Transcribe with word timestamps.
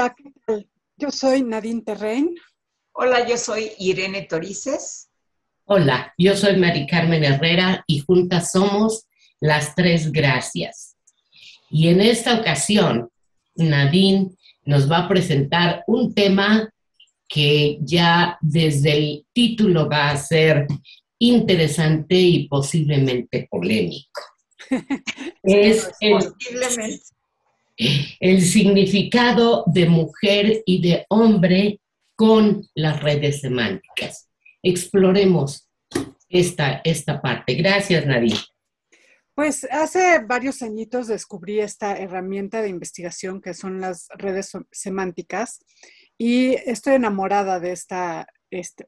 Hola, 0.00 0.14
¿qué 0.16 0.32
tal? 0.46 0.66
Yo 0.96 1.10
soy 1.10 1.42
Nadine 1.42 1.82
Terrein. 1.82 2.34
Hola, 2.92 3.28
yo 3.28 3.36
soy 3.36 3.72
Irene 3.78 4.22
Torices. 4.22 5.10
Hola, 5.66 6.14
yo 6.16 6.34
soy 6.38 6.56
Mari 6.56 6.86
Carmen 6.86 7.22
Herrera 7.22 7.84
y 7.86 7.98
juntas 7.98 8.50
somos 8.50 9.06
las 9.40 9.74
tres 9.74 10.10
gracias. 10.10 10.96
Y 11.68 11.88
en 11.88 12.00
esta 12.00 12.40
ocasión, 12.40 13.10
Nadine 13.56 14.30
nos 14.64 14.90
va 14.90 15.00
a 15.00 15.08
presentar 15.08 15.84
un 15.86 16.14
tema 16.14 16.72
que 17.28 17.76
ya 17.82 18.38
desde 18.40 18.96
el 18.96 19.26
título 19.34 19.86
va 19.86 20.12
a 20.12 20.16
ser 20.16 20.66
interesante 21.18 22.14
y 22.14 22.48
posiblemente 22.48 23.48
polémico. 23.50 24.22
es 25.42 25.90
posiblemente. 26.00 27.19
El 28.20 28.42
significado 28.42 29.64
de 29.66 29.88
mujer 29.88 30.62
y 30.66 30.82
de 30.82 31.06
hombre 31.08 31.80
con 32.14 32.66
las 32.74 33.02
redes 33.02 33.40
semánticas. 33.40 34.28
Exploremos 34.62 35.68
esta, 36.28 36.80
esta 36.84 37.20
parte. 37.20 37.54
Gracias, 37.54 38.06
Nadine. 38.06 38.38
Pues 39.34 39.66
hace 39.70 40.18
varios 40.26 40.60
añitos 40.60 41.06
descubrí 41.06 41.60
esta 41.60 41.96
herramienta 41.96 42.60
de 42.60 42.68
investigación 42.68 43.40
que 43.40 43.54
son 43.54 43.80
las 43.80 44.08
redes 44.18 44.52
semánticas 44.70 45.64
y 46.18 46.56
estoy 46.68 46.96
enamorada 46.96 47.58
de 47.60 47.72
esta, 47.72 48.26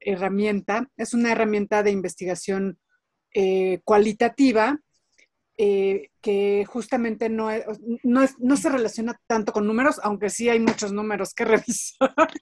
herramienta. 0.01 0.91
Es 0.99 1.15
una 1.15 1.33
herramienta 1.33 1.83
de 1.83 1.93
investigación 1.93 2.79
eh, 3.33 3.81
cualitativa 3.85 4.79
eh, 5.59 6.09
que 6.23 6.65
justamente 6.67 7.29
no, 7.29 7.49
no, 8.03 8.57
se 8.57 8.69
relaciona 8.71 9.21
tanto 9.27 9.53
con 9.53 9.67
números, 9.67 10.01
aunque 10.03 10.31
sí 10.31 10.49
hay 10.49 10.61
muchos 10.61 10.93
números 10.93 11.35
que 11.35 11.45
revisar. 11.45 12.33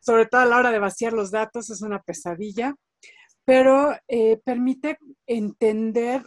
Sobre 0.00 0.26
todo 0.26 0.40
a 0.40 0.46
la 0.46 0.56
hora 0.56 0.70
de 0.70 0.78
vaciar 0.78 1.12
los 1.12 1.30
datos, 1.30 1.68
es 1.70 1.82
una 1.82 2.00
pesadilla, 2.00 2.74
pero 3.44 3.94
eh, 4.08 4.40
permite 4.44 4.98
entender 5.26 6.24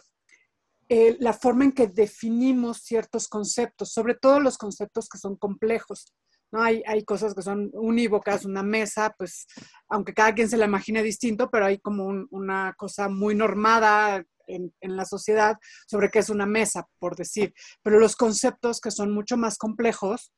eh, 0.90 1.16
la 1.20 1.34
forma 1.34 1.64
en 1.64 1.72
que 1.72 1.88
definimos 1.88 2.80
ciertos 2.80 3.28
conceptos, 3.28 3.94
sobre 3.94 4.14
todo 4.16 4.40
los 4.40 4.58
conceptos 4.58 5.08
que 5.08 5.18
son 5.18 5.36
complejos. 5.38 6.14
¿no? 6.52 6.62
Hay, 6.62 6.84
hay 6.86 7.04
cosas 7.06 7.34
que 7.34 7.42
son 7.42 7.72
unívocas, 7.74 8.46
una 8.46 8.62
mesa, 8.62 9.16
pues 9.18 9.48
aunque 9.88 10.14
cada 10.14 10.34
quien 10.36 10.50
se 10.50 10.58
la 10.58 10.66
imagine 10.66 11.02
distinto, 11.02 11.50
pero 11.50 11.66
hay 11.66 11.80
como 11.80 12.08
una 12.30 12.74
cosa 12.78 13.08
muy 13.08 13.36
normada 13.36 14.24
en, 14.48 14.74
la 14.82 15.06
sociedad 15.06 15.58
sobre 15.88 16.10
qué 16.10 16.20
es 16.20 16.30
una 16.30 16.46
mesa, 16.46 16.88
por 17.00 17.16
decir. 17.16 17.54
Pero 17.84 18.00
los 18.00 18.16
conceptos 18.16 18.80
que 18.82 18.92
son 18.92 19.14
mucho 19.14 19.38
más 19.38 19.58
complejos 19.58 20.34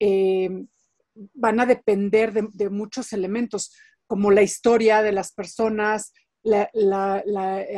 eh, 0.00 0.50
van 1.34 1.60
a 1.60 1.66
depender 1.66 2.32
de, 2.32 2.70
muchos 2.70 3.12
elementos, 3.12 3.72
como 4.06 4.30
la 4.30 4.42
historia 4.42 5.02
de 5.02 5.12
las 5.12 5.32
personas, 5.32 6.12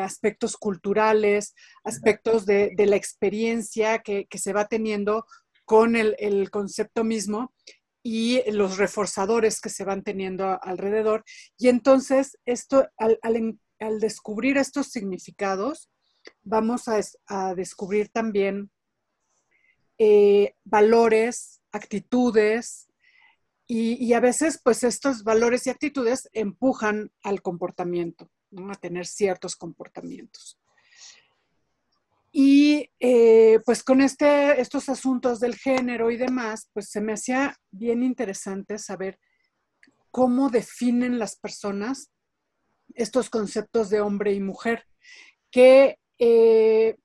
aspectos 0.01 0.57
culturales, 0.57 1.55
aspectos 1.85 2.47
de, 2.47 2.75
la 2.79 2.97
experiencia 2.97 4.01
que, 4.01 4.27
se 4.35 4.53
va 4.53 4.67
teniendo 4.67 5.27
con 5.65 5.97
el, 5.97 6.51
concepto 6.51 7.05
mismo 7.05 7.53
y 8.03 8.41
los 8.53 8.79
reforzadores 8.79 9.61
que 9.61 9.69
se 9.69 9.85
van 9.85 10.03
teniendo 10.03 10.59
alrededor. 10.63 11.25
Y 11.59 11.69
entonces, 11.69 12.39
esto, 12.47 12.89
al, 12.97 13.19
al 13.23 13.59
descubrir 13.79 14.57
estos 14.57 14.89
significados, 14.89 15.91
vamos 16.43 16.85
a, 16.89 17.55
descubrir 17.55 18.09
también 18.09 18.71
eh, 19.99 20.55
valores, 20.65 21.63
actitudes, 21.73 22.89
y, 23.69 24.13
a 24.13 24.21
veces, 24.21 24.61
pues 24.63 24.85
estos 24.85 25.25
valores 25.25 25.67
y 25.67 25.71
actitudes 25.71 26.29
empujan 26.33 27.11
al 27.25 27.43
comportamiento, 27.43 28.31
a 28.71 28.77
tener 28.77 29.07
ciertos 29.07 29.57
comportamientos. 29.57 30.57
Y 32.31 32.91
eh, 33.01 33.59
pues 33.65 33.83
con 33.83 34.03
este, 34.03 34.61
estos 34.61 34.89
asuntos 34.89 35.41
del 35.41 35.57
género 35.57 36.13
y 36.13 36.17
demás, 36.17 36.71
pues 36.73 36.91
se 36.91 37.01
me 37.01 37.15
hacía 37.15 37.57
bien 37.73 38.05
interesante 38.05 38.79
saber 38.79 39.19
cómo 40.13 40.49
definen 40.49 41.19
las 41.19 41.37
personas 41.37 42.13
estos 42.97 43.31
conceptos 43.31 43.91
de 43.91 44.01
hombre 44.01 44.33
y 44.33 44.41
mujer, 44.41 44.85
que 45.51 45.99
eh, 46.19 46.97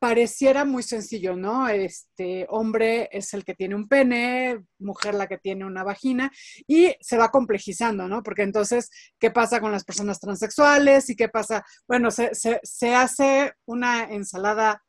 pareciera 0.00 0.64
muy 0.64 0.82
sencillo, 0.82 1.36
¿no? 1.36 1.68
Este 1.68 2.46
hombre 2.48 3.10
es 3.12 3.34
el 3.34 3.44
que 3.44 3.54
tiene 3.54 3.74
un 3.74 3.86
pene, 3.86 4.64
mujer 4.78 5.14
la 5.14 5.26
que 5.26 5.36
tiene 5.36 5.66
una 5.66 5.84
vagina, 5.84 6.32
y 6.66 6.94
se 7.00 7.18
va 7.18 7.30
complejizando, 7.30 8.08
¿no? 8.08 8.22
Porque 8.22 8.42
entonces, 8.42 8.88
¿qué 9.18 9.30
pasa 9.30 9.60
con 9.60 9.72
las 9.72 9.84
personas 9.84 10.18
transexuales? 10.18 11.10
¿Y 11.10 11.16
qué 11.16 11.28
pasa? 11.28 11.64
Bueno, 11.86 12.10
se, 12.10 12.94
hace 12.94 13.52
una 13.66 14.04
ensalada 14.04 14.82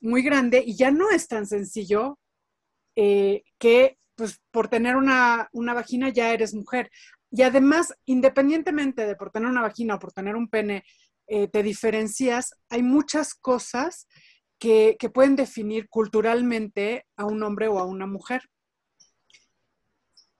muy 0.00 0.22
grande 0.22 0.62
y 0.64 0.76
ya 0.76 0.92
no 0.92 1.10
es 1.10 1.26
tan 1.26 1.46
sencillo 1.46 2.20
eh, 2.94 3.42
que, 3.58 3.98
pues, 4.14 4.40
por 4.52 4.68
tener 4.68 4.94
una, 4.94 5.48
una 5.52 5.74
vagina 5.74 6.10
ya 6.10 6.32
eres 6.32 6.54
mujer. 6.54 6.92
Y 7.34 7.42
además, 7.42 7.92
independientemente 8.04 9.04
de 9.04 9.16
por 9.16 9.32
tener 9.32 9.48
una 9.48 9.62
vagina 9.62 9.96
o 9.96 9.98
por 9.98 10.12
tener 10.12 10.36
un 10.36 10.48
pene, 10.48 10.84
eh, 11.26 11.48
te 11.48 11.64
diferencias, 11.64 12.54
hay 12.68 12.84
muchas 12.84 13.34
cosas 13.34 14.06
que, 14.56 14.96
pueden 15.12 15.34
definir 15.34 15.88
culturalmente 15.88 17.06
a 17.16 17.24
un 17.24 17.42
hombre 17.42 17.66
o 17.66 17.80
a 17.80 17.86
una 17.86 18.06
mujer. 18.06 18.42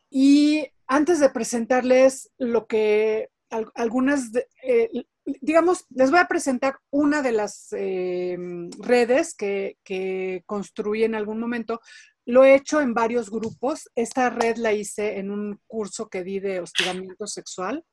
Y 0.09 0.69
antes 0.87 1.19
de 1.19 1.31
presentarles 1.31 2.31
lo 2.39 2.69
que 2.69 3.29
algunas, 3.75 4.31
eh, 4.63 4.89
digamos, 5.25 5.87
les 5.91 6.13
voy 6.13 6.21
a 6.21 6.29
presentar 6.29 6.79
una 6.91 7.23
de 7.23 7.33
las 7.33 7.73
eh, 7.73 8.39
redes 8.79 9.35
que, 9.35 9.79
que, 9.83 10.45
construí 10.47 11.03
en 11.03 11.17
algún 11.17 11.41
momento, 11.41 11.81
lo 12.27 12.45
he 12.45 12.55
hecho 12.55 12.81
en 12.81 12.95
varios 12.95 13.31
grupos. 13.31 13.91
Esta 13.95 14.31
red 14.31 14.57
la 14.57 14.73
hice 14.73 15.19
en 15.19 15.31
un 15.31 15.61
curso 15.67 16.09
que 16.09 16.25
di 16.25 16.41
de 16.41 16.61
hostigamiento 16.61 17.27
sexual. 17.27 17.85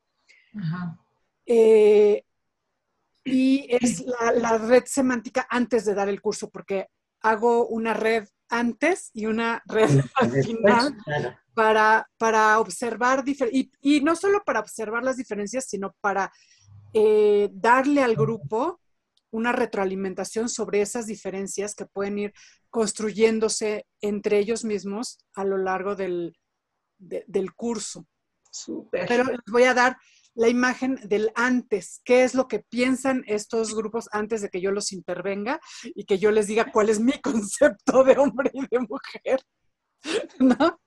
Eh, 1.46 2.24
y 3.24 3.68
es 3.70 4.04
la, 4.36 4.58
red 4.58 4.84
semántica 4.86 5.46
antes 5.50 5.86
de 5.86 5.94
dar 5.94 6.10
el 6.10 6.22
curso, 6.22 6.50
porque 6.50 6.88
hago 7.22 7.68
una 7.68 7.94
red 7.94 8.28
antes 8.50 9.12
y 9.14 9.28
una 9.28 9.62
red 9.66 10.04
al 10.16 10.32
final 10.44 10.98
para, 11.54 12.10
para 12.18 12.60
observar, 12.60 13.24
y, 13.26 13.72
y, 13.82 14.02
no 14.02 14.16
solo 14.16 14.42
para 14.44 14.60
observar 14.60 15.04
las 15.04 15.18
diferencias, 15.18 15.66
sino 15.66 15.96
para 16.02 16.32
eh, 16.94 17.50
darle 17.54 18.04
al 18.04 18.16
grupo 18.16 18.81
una 19.32 19.52
retroalimentación 19.52 20.50
sobre 20.50 20.82
esas 20.82 21.08
diferencias 21.08 21.74
que 21.76 21.86
pueden 21.86 22.20
ir 22.20 22.34
construyéndose 22.70 23.86
entre 24.02 24.40
ellos 24.40 24.64
mismos 24.64 25.20
a 25.34 25.44
lo 25.44 25.58
largo 25.58 25.96
del, 25.96 26.38
del 26.98 27.54
curso. 27.54 28.06
Pero 28.92 29.24
les 29.24 29.40
voy 29.50 29.64
a 29.64 29.74
dar 29.74 29.98
la 30.34 30.48
imagen 30.48 31.00
del 31.04 31.32
antes, 31.36 32.02
qué 32.06 32.24
es 32.24 32.36
lo 32.36 32.48
que 32.48 32.60
piensan 32.60 33.24
estos 33.28 33.76
grupos 33.76 34.08
antes 34.12 34.42
de 34.42 34.50
que 34.50 34.62
yo 34.62 34.72
los 34.72 34.92
intervenga 34.92 35.60
y 35.84 36.06
que 36.06 36.20
yo 36.20 36.32
les 36.32 36.48
diga 36.48 36.72
cuál 36.72 36.90
es 36.90 37.00
mi 37.00 37.14
concepto 37.22 38.04
de 38.04 38.18
hombre 38.18 38.52
y 38.54 38.62
de 38.62 38.80
mujer. 38.80 39.42
¿No? 40.40 40.80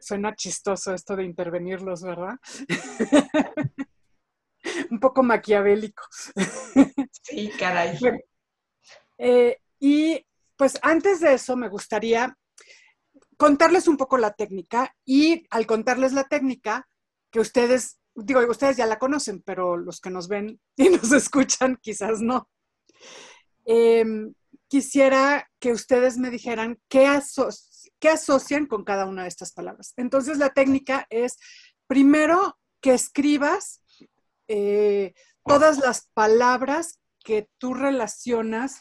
Suena 0.00 0.34
chistoso 0.34 0.94
esto 0.94 1.14
de 1.14 1.24
intervenirlos, 1.24 2.02
¿verdad? 2.02 2.36
Un 4.90 5.00
poco 5.00 5.22
maquiavélico. 5.22 6.02
Sí, 7.22 7.50
caray. 7.58 7.98
Eh, 9.24 9.58
y 9.78 10.26
pues 10.56 10.80
antes 10.82 11.20
de 11.20 11.34
eso 11.34 11.54
me 11.54 11.68
gustaría 11.68 12.36
contarles 13.36 13.88
un 13.88 13.96
poco 13.96 14.18
la 14.18 14.32
técnica 14.32 14.96
y 15.04 15.46
al 15.50 15.66
contarles 15.66 16.12
la 16.12 16.24
técnica, 16.24 16.88
que 17.30 17.40
ustedes, 17.40 17.98
digo, 18.14 18.40
ustedes 18.48 18.76
ya 18.76 18.86
la 18.86 18.98
conocen, 18.98 19.42
pero 19.42 19.76
los 19.76 20.00
que 20.00 20.10
nos 20.10 20.28
ven 20.28 20.60
y 20.76 20.88
nos 20.88 21.12
escuchan 21.12 21.78
quizás 21.80 22.20
no. 22.20 22.48
Em, 23.64 24.34
quisiera 24.68 25.50
que 25.58 25.72
ustedes 25.72 26.18
me 26.18 26.30
dijeran 26.30 26.80
qué, 26.88 27.20
qué 28.00 28.08
asocian 28.08 28.66
con 28.66 28.84
cada 28.84 29.06
una 29.06 29.22
de 29.22 29.28
estas 29.28 29.52
palabras. 29.52 29.92
Entonces 29.96 30.38
la 30.38 30.50
técnica 30.50 31.06
es 31.10 31.38
primero 31.86 32.58
que 32.80 32.94
escribas 32.94 33.81
eh, 34.48 35.14
todas 35.44 35.78
las 35.78 36.08
palabras 36.14 37.00
que 37.24 37.48
tú 37.58 37.74
relacionas 37.74 38.80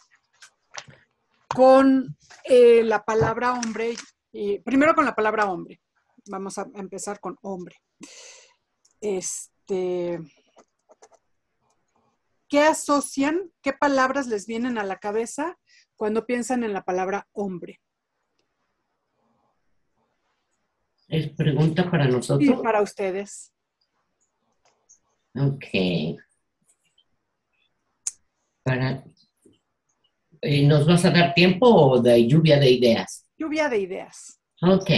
con 1.47 2.17
eh, 2.45 2.83
la 2.83 3.03
palabra 3.03 3.53
hombre, 3.53 3.95
y, 4.31 4.59
primero 4.59 4.95
con 4.95 5.05
la 5.05 5.15
palabra 5.15 5.51
hombre. 5.51 5.81
Vamos 6.27 6.57
a 6.57 6.67
empezar 6.75 7.19
con 7.19 7.37
hombre. 7.41 7.75
Este, 9.01 10.19
¿Qué 12.47 12.59
asocian? 12.61 13.51
¿Qué 13.61 13.73
palabras 13.73 14.27
les 14.27 14.45
vienen 14.45 14.77
a 14.77 14.83
la 14.83 14.97
cabeza 14.97 15.57
cuando 15.95 16.25
piensan 16.25 16.63
en 16.63 16.73
la 16.73 16.83
palabra 16.83 17.27
hombre? 17.31 17.81
¿Es 21.07 21.29
pregunta 21.29 21.89
para 21.89 22.07
nosotros? 22.07 22.47
Sí, 22.47 22.63
para 22.63 22.81
ustedes. 22.81 23.53
Ok. 25.35 25.65
Para, 28.63 29.03
eh, 30.41 30.63
¿Nos 30.63 30.85
vas 30.85 31.05
a 31.05 31.11
dar 31.11 31.33
tiempo 31.33 31.67
o 31.67 32.01
de 32.01 32.27
lluvia 32.27 32.59
de 32.59 32.71
ideas? 32.71 33.25
Lluvia 33.37 33.69
de 33.69 33.79
ideas. 33.79 34.39
Ok. 34.61 34.89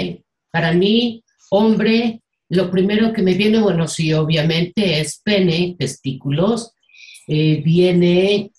Para 0.51 0.73
mí, 0.73 1.23
hombre, 1.49 2.21
lo 2.49 2.69
primero 2.69 3.13
que 3.13 3.21
me 3.21 3.33
viene, 3.33 3.59
bueno, 3.59 3.87
sí, 3.87 4.13
obviamente 4.13 4.99
es 4.99 5.19
pene, 5.23 5.75
testículos, 5.77 6.73
eh, 7.27 7.61
viene 7.63 8.51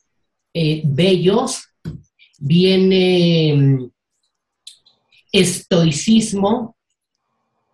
eh, 0.53 0.82
bellos, 0.85 1.69
viene 2.38 3.55
mm, 3.55 3.91
estoicismo, 5.32 6.77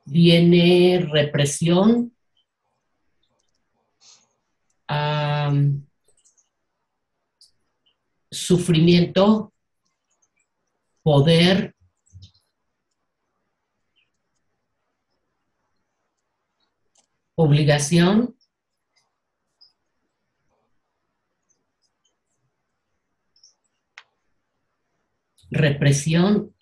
viene 0.04 1.08
represión, 1.10 2.12
am, 5.50 5.86
sufrimiento, 8.30 9.52
poder, 11.02 11.74
obligación, 17.36 18.36
represión, 25.50 26.54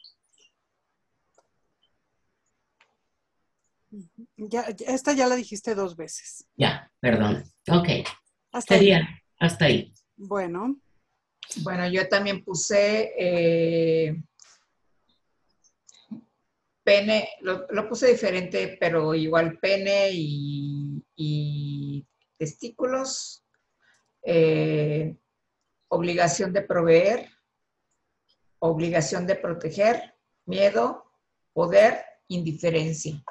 Ya, 4.37 4.69
ya- 4.76 4.87
esta 4.93 5.12
ya 5.14 5.26
la 5.26 5.34
dijiste 5.34 5.75
dos 5.75 5.96
veces. 5.96 6.46
ya, 6.56 6.91
perdón. 7.00 7.43
Ok, 7.70 7.88
Hasta 8.58 8.75
ahí. 8.75 8.81
sería 8.81 9.08
hasta 9.38 9.64
ahí. 9.66 9.93
Bueno, 10.16 10.76
Bueno, 11.62 11.88
yo 11.88 12.08
también 12.08 12.44
puse 12.44 13.14
eh, 13.16 14.22
pene, 16.84 17.28
lo, 17.40 17.66
lo 17.70 17.88
puse 17.88 18.08
diferente, 18.08 18.76
pero 18.81 19.14
igual 19.14 19.58
pene 19.58 20.10
y, 20.12 21.02
y 21.16 22.06
testículos, 22.37 23.44
eh, 24.22 25.16
obligación 25.88 26.52
de 26.52 26.62
proveer, 26.62 27.28
obligación 28.58 29.26
de 29.26 29.37
proteger, 29.37 30.14
miedo, 30.46 31.05
poder, 31.52 32.05
indiferencia. 32.28 33.22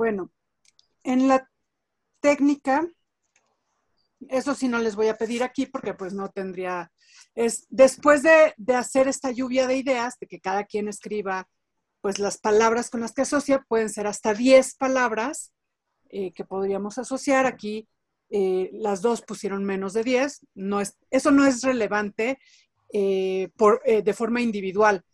Bueno, 0.00 0.32
en 1.04 1.28
la 1.28 1.46
técnica, 2.20 2.88
eso 4.30 4.54
sí 4.54 4.66
no 4.66 4.78
les 4.78 4.96
voy 4.96 5.08
a 5.08 5.18
pedir 5.18 5.42
aquí 5.42 5.66
porque 5.66 5.92
pues 5.92 6.14
no 6.14 6.30
tendría, 6.30 6.90
es 7.34 7.66
después 7.68 8.22
de, 8.22 8.54
de 8.56 8.76
hacer 8.76 9.08
esta 9.08 9.30
lluvia 9.30 9.66
de 9.66 9.76
ideas, 9.76 10.18
de 10.18 10.26
que 10.26 10.40
cada 10.40 10.64
quien 10.64 10.88
escriba 10.88 11.46
pues 12.00 12.18
las 12.18 12.38
palabras 12.38 12.88
con 12.88 13.02
las 13.02 13.12
que 13.12 13.20
asocia, 13.20 13.62
pueden 13.68 13.90
ser 13.90 14.06
hasta 14.06 14.32
10 14.32 14.76
palabras 14.76 15.52
eh, 16.08 16.32
que 16.32 16.46
podríamos 16.46 16.96
asociar. 16.96 17.44
Aquí 17.44 17.86
eh, 18.30 18.70
las 18.72 19.02
dos 19.02 19.20
pusieron 19.20 19.64
menos 19.66 19.92
de 19.92 20.02
10, 20.02 20.46
no 20.54 20.80
es, 20.80 20.96
eso 21.10 21.30
no 21.30 21.44
es 21.44 21.60
relevante 21.60 22.38
eh, 22.94 23.50
por, 23.54 23.82
de 23.84 24.14
forma 24.14 24.40
individual. 24.40 25.04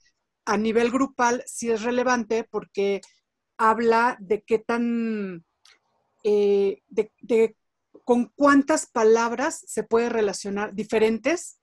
A 0.44 0.56
nivel 0.56 0.92
grupal 0.92 1.42
sí 1.44 1.72
es 1.72 1.82
relevante 1.82 2.44
porque 2.44 3.00
habla 3.58 4.16
de 4.20 4.42
qué 4.42 4.58
tan, 4.58 5.44
eh, 6.24 6.82
de, 6.88 7.12
de 7.20 7.56
con 8.04 8.32
cuántas 8.36 8.86
palabras 8.86 9.64
se 9.66 9.82
puede 9.82 10.08
relacionar, 10.08 10.74
diferentes, 10.74 11.58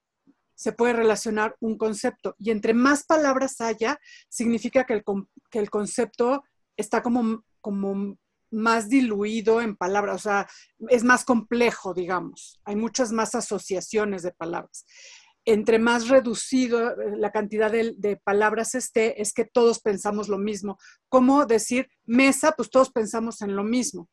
se 0.55 0.71
puede 0.71 0.93
relacionar 0.93 1.55
un 1.59 1.77
concepto. 1.77 2.35
Y 2.37 2.51
entre 2.51 2.73
más 2.73 3.05
palabras 3.05 3.61
haya, 3.61 3.99
significa 4.29 4.85
que 4.85 4.93
el, 4.93 5.03
que 5.49 5.59
el 5.59 5.69
concepto 5.69 6.43
está 6.77 7.01
como, 7.01 7.43
como 7.61 8.17
más 8.51 8.87
diluido 8.87 9.61
en 9.61 9.75
palabras, 9.75 10.15
o 10.15 10.19
sea, 10.19 10.47
es 10.89 11.03
más 11.03 11.25
complejo, 11.25 11.93
digamos. 11.93 12.61
Hay 12.65 12.75
muchas 12.75 13.11
más 13.11 13.35
asociaciones 13.35 14.21
de 14.21 14.31
palabras. 14.31 14.85
Entre 15.45 15.77
más 15.77 16.07
reducido 16.07 16.91
eh, 16.91 17.17
la 17.17 17.31
cantidad 17.31 17.71
de, 17.71 17.93
de 17.97 18.17
palabras 18.17 18.75
esté, 18.75 19.21
es 19.21 19.33
que 19.33 19.45
todos 19.45 19.79
pensamos 19.79 20.29
lo 20.29 20.37
mismo. 20.37 20.77
¿Cómo 21.09 21.45
decir 21.45 21.89
mesa? 22.05 22.53
Pues 22.55 22.69
todos 22.69 22.91
pensamos 22.91 23.41
en 23.41 23.55
lo 23.55 23.63
mismo. 23.63 24.09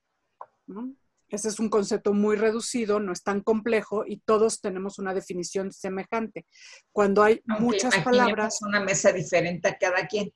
¿no? 0.67 0.95
Ese 1.31 1.49
es 1.49 1.61
un 1.61 1.69
concepto 1.69 2.13
muy 2.13 2.37
reducido, 2.37 2.99
no 2.99 3.13
es 3.13 3.23
tan 3.23 3.41
complejo 3.41 4.05
y 4.07 4.19
todos 4.19 4.61
tenemos 4.61 4.99
una 4.99 5.15
definición 5.15 5.73
semejante. 5.73 6.47
Cuando 6.93 7.23
hay 7.23 7.41
Aunque 7.49 7.65
muchas 7.65 7.97
palabras, 7.99 8.59
una 8.63 8.81
mesa 8.81 9.13
diferente 9.13 9.69
a 9.69 9.79
cada 9.79 10.07
quien. 10.09 10.33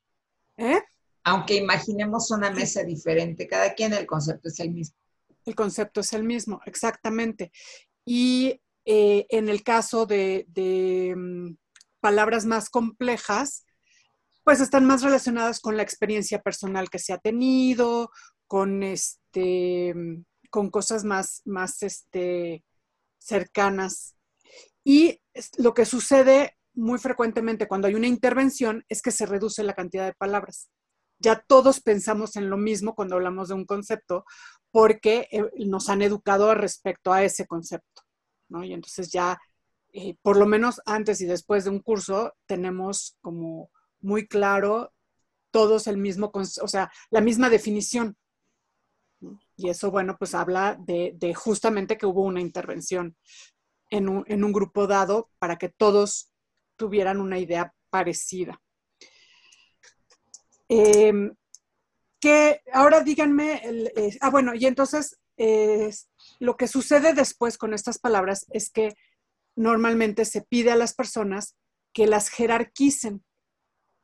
¿eh? 0.56 0.80
Aunque 1.24 1.56
imaginemos 1.56 2.30
una 2.30 2.50
mesa 2.50 2.84
diferente, 2.84 3.48
cada 3.48 3.74
quien 3.74 3.92
el 3.92 4.06
concepto 4.06 4.48
es 4.48 4.60
el 4.60 4.70
mismo. 4.70 4.96
el 5.44 5.54
concepto 5.54 6.00
es 6.00 6.12
el 6.12 6.22
mismo, 6.22 6.60
exactamente. 6.64 7.50
Y 8.06 8.60
eh, 8.84 9.26
en 9.30 9.48
el 9.48 9.62
caso 9.62 10.06
de, 10.06 10.46
mm, 11.16 11.56
palabras 12.00 12.44
más 12.46 12.68
complejas, 12.70 13.64
pues 14.44 14.60
están 14.60 14.84
más 14.84 15.02
relacionadas 15.02 15.60
con 15.60 15.76
la 15.76 15.82
experiencia 15.82 16.42
personal 16.42 16.90
que 16.90 16.98
se 16.98 17.12
ha 17.12 17.18
tenido, 17.18 18.10
con 18.46 18.82
este, 18.82 19.94
mm, 19.94 20.24
con 20.50 20.70
cosas 20.70 21.04
más, 21.04 21.42
más 21.44 21.82
este, 21.82 22.64
cercanas. 23.18 24.16
Y 24.84 25.20
lo 25.56 25.74
que 25.74 25.86
sucede 25.86 26.56
muy 26.74 26.98
frecuentemente 26.98 27.68
cuando 27.68 27.88
hay 27.88 27.94
una 27.94 28.06
intervención 28.06 28.84
es 28.88 29.00
que 29.00 29.10
se 29.10 29.26
reduce 29.26 29.62
la 29.62 29.74
cantidad 29.74 30.06
de 30.06 30.14
palabras. 30.14 30.70
Ya 31.18 31.42
todos 31.46 31.80
pensamos 31.80 32.36
en 32.36 32.50
lo 32.50 32.56
mismo 32.56 32.94
cuando 32.94 33.14
hablamos 33.14 33.48
de 33.48 33.54
un 33.54 33.64
concepto 33.64 34.24
porque 34.70 35.28
eh, 35.30 35.44
nos 35.66 35.88
han 35.88 36.02
educado 36.02 36.54
respecto 36.54 37.12
a 37.12 37.22
ese 37.22 37.46
concepto, 37.46 38.02
Y 38.62 38.72
entonces 38.72 39.10
ya, 39.10 39.40
eh, 39.92 40.16
por 40.22 40.36
lo 40.36 40.46
menos 40.46 40.80
antes 40.86 41.20
y 41.20 41.26
después 41.26 41.64
de 41.64 41.70
un 41.70 41.80
curso, 41.80 42.34
tenemos 42.46 43.16
como 43.20 43.70
muy 44.00 44.28
claro 44.28 44.92
todos 45.50 45.86
el 45.86 45.96
mismo, 45.96 46.30
o 46.34 46.68
sea, 46.68 46.90
la 47.10 47.20
misma 47.20 47.48
definición. 47.48 48.16
Y 49.56 49.70
eso, 49.70 49.90
bueno, 49.90 50.16
pues 50.18 50.34
habla 50.34 50.76
de, 50.78 51.34
justamente 51.34 51.96
que 51.96 52.06
hubo 52.06 52.22
una 52.22 52.40
intervención 52.40 53.16
en 53.88 54.08
un, 54.08 54.24
en 54.26 54.44
un 54.44 54.52
grupo 54.52 54.86
dado 54.86 55.30
para 55.38 55.56
que 55.56 55.68
todos 55.68 56.30
tuvieran 56.76 57.20
una 57.20 57.38
idea 57.38 57.72
parecida. 57.88 58.60
Eh, 60.68 61.30
que 62.24 62.62
ahora 62.72 63.00
díganme, 63.00 63.60
eh, 63.96 64.16
ah, 64.22 64.30
bueno, 64.30 64.54
y 64.54 64.64
entonces 64.64 65.18
eh, 65.36 65.94
lo 66.38 66.56
que 66.56 66.68
sucede 66.68 67.14
después 67.14 67.58
con 67.58 67.74
estas 67.74 67.98
palabras 67.98 68.46
es 68.50 68.70
que 68.70 68.94
normalmente 69.56 70.24
se 70.24 70.42
pide 70.42 70.72
a 70.72 70.76
las 70.76 70.94
personas 70.94 71.56
que 71.92 72.06
las 72.06 72.28
jerarquicen, 72.28 73.24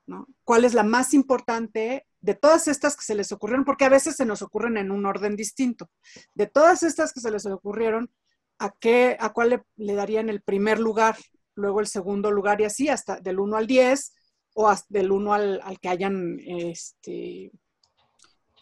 ¿no? 0.06 0.26
¿Cuál 0.44 0.64
es 0.64 0.74
la 0.74 0.82
más 0.82 1.12
importante 1.14 2.06
de 2.20 2.34
todas 2.34 2.68
estas 2.68 2.96
que 2.96 3.04
se 3.04 3.14
les 3.14 3.32
ocurrieron? 3.32 3.64
Porque 3.64 3.84
a 3.84 3.88
veces 3.90 4.16
se 4.16 4.26
nos 4.26 4.42
ocurren 4.42 4.76
en 4.76 4.90
un 4.90 5.06
orden 5.06 5.36
distinto. 5.36 5.90
De 6.34 6.46
todas 6.46 6.82
estas 6.82 7.12
que 7.12 7.20
se 7.20 7.30
les 7.30 7.46
ocurrieron, 7.46 8.12
¿a, 8.58 8.70
qué, 8.78 9.16
a 9.18 9.32
cuál 9.32 9.50
le, 9.50 9.62
le 9.76 9.94
darían 9.94 10.28
el 10.28 10.42
primer 10.42 10.78
lugar, 10.78 11.16
luego 11.54 11.80
el 11.80 11.86
segundo 11.86 12.30
lugar 12.30 12.60
y 12.60 12.64
así, 12.64 12.88
hasta 12.88 13.20
del 13.20 13.40
1 13.40 13.56
al 13.56 13.66
10 13.66 14.14
o 14.54 14.68
hasta 14.68 14.86
del 14.90 15.10
1 15.12 15.32
al, 15.32 15.60
al 15.62 15.80
que 15.80 15.88
hayan 15.88 16.38
este, 16.40 17.52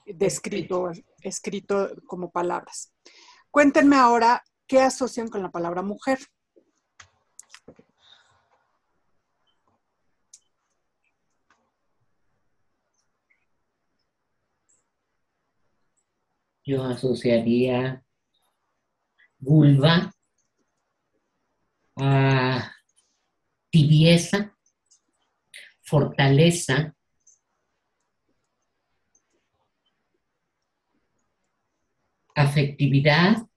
descrito, 0.06 0.90
escrito 1.22 1.90
como 2.06 2.30
palabras. 2.30 2.92
Cuéntenme 3.58 3.96
ahora 3.96 4.44
qué 4.68 4.80
asocian 4.80 5.26
con 5.26 5.42
la 5.42 5.50
palabra 5.50 5.82
mujer. 5.82 6.20
Yo 16.64 16.84
asociaría 16.84 18.04
vulva 19.40 20.14
a 21.96 22.72
tibieza, 23.70 24.56
fortaleza, 25.82 26.94
afectividad, 32.36 33.47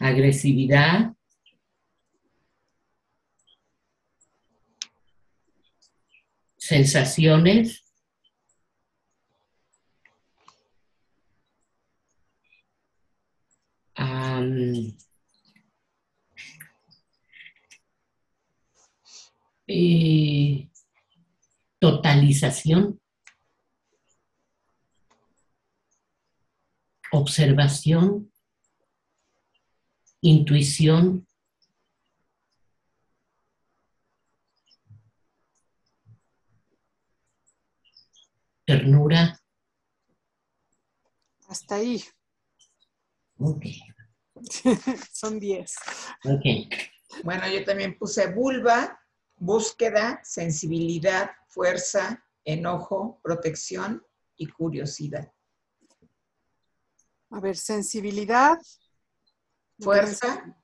agresividad, 0.00 1.14
sensaciones, 6.56 7.84
eh, 19.72 20.68
totalización, 21.78 23.00
observación, 27.12 28.32
intuición, 30.20 31.26
ternura. 38.64 39.40
Hasta 41.48 41.76
ahí. 41.76 42.04
Ok, 43.38 43.64
Son 45.12 45.40
10. 45.40 45.74
ok. 46.24 47.24
Bueno, 47.24 47.48
yo 47.48 47.64
también 47.64 47.98
puse 47.98 48.32
vulva, 48.32 49.00
búsqueda, 49.36 50.20
sensibilidad, 50.22 51.30
fuerza, 51.48 52.24
enojo, 52.44 53.20
protección 53.22 54.04
y 54.36 54.46
curiosidad. 54.46 55.32
A 57.30 57.40
ver, 57.40 57.56
sensibilidad, 57.56 58.58
Fuerza, 59.80 60.56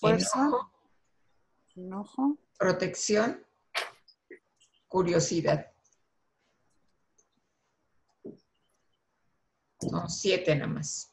fuerza, 0.00 0.40
enojo, 0.40 0.72
enojo, 1.76 2.38
protección, 2.58 3.46
curiosidad. 4.88 5.70
Son 9.80 10.08
siete 10.08 10.54
nada 10.54 10.66
más. 10.72 11.12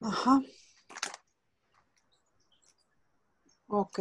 Ajá. 0.00 0.40
Ok. 3.68 3.98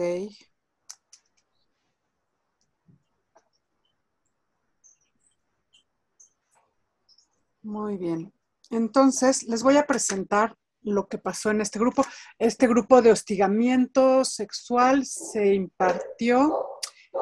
Muy 7.63 7.97
bien. 7.97 8.33
Entonces, 8.73 9.43
les 9.43 9.63
voy 9.63 9.77
a 9.77 9.85
presentar 9.85 10.55
lo 10.81 11.07
que 11.07 11.17
pasó 11.17 11.51
en 11.51 11.61
este 11.61 11.79
grupo. 11.79 12.03
Este 12.39 12.67
grupo 12.67 13.01
de 13.01 13.11
hostigamiento 13.11 14.25
sexual 14.25 15.05
se 15.05 15.53
impartió 15.53 16.67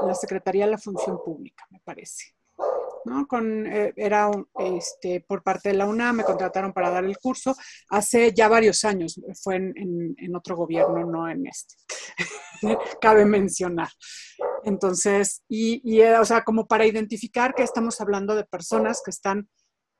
en 0.01 0.07
la 0.07 0.15
Secretaría 0.15 0.65
de 0.65 0.71
la 0.71 0.77
Función 0.77 1.19
Pública, 1.23 1.67
me 1.69 1.79
parece. 1.83 2.35
¿no? 3.05 3.27
Con, 3.27 3.65
eh, 3.67 3.93
era 3.95 4.29
este, 4.59 5.21
por 5.21 5.43
parte 5.43 5.69
de 5.69 5.75
la 5.75 5.87
UNAM, 5.87 6.17
me 6.17 6.23
contrataron 6.23 6.71
para 6.71 6.91
dar 6.91 7.03
el 7.03 7.17
curso 7.17 7.55
hace 7.89 8.31
ya 8.31 8.47
varios 8.47 8.85
años, 8.85 9.19
fue 9.41 9.55
en 9.55 10.35
otro 10.35 10.55
gobierno, 10.55 11.05
no 11.05 11.27
en 11.27 11.47
este. 11.47 11.75
Cabe 13.01 13.25
mencionar. 13.25 13.89
Entonces, 14.63 15.43
y, 15.49 15.81
y, 15.83 16.01
eh, 16.01 16.17
o 16.19 16.25
sea, 16.25 16.43
como 16.43 16.67
para 16.67 16.85
identificar 16.85 17.53
que 17.55 17.63
estamos 17.63 17.99
hablando 17.99 18.35
de 18.35 18.45
personas 18.45 19.01
que 19.03 19.11
están 19.11 19.49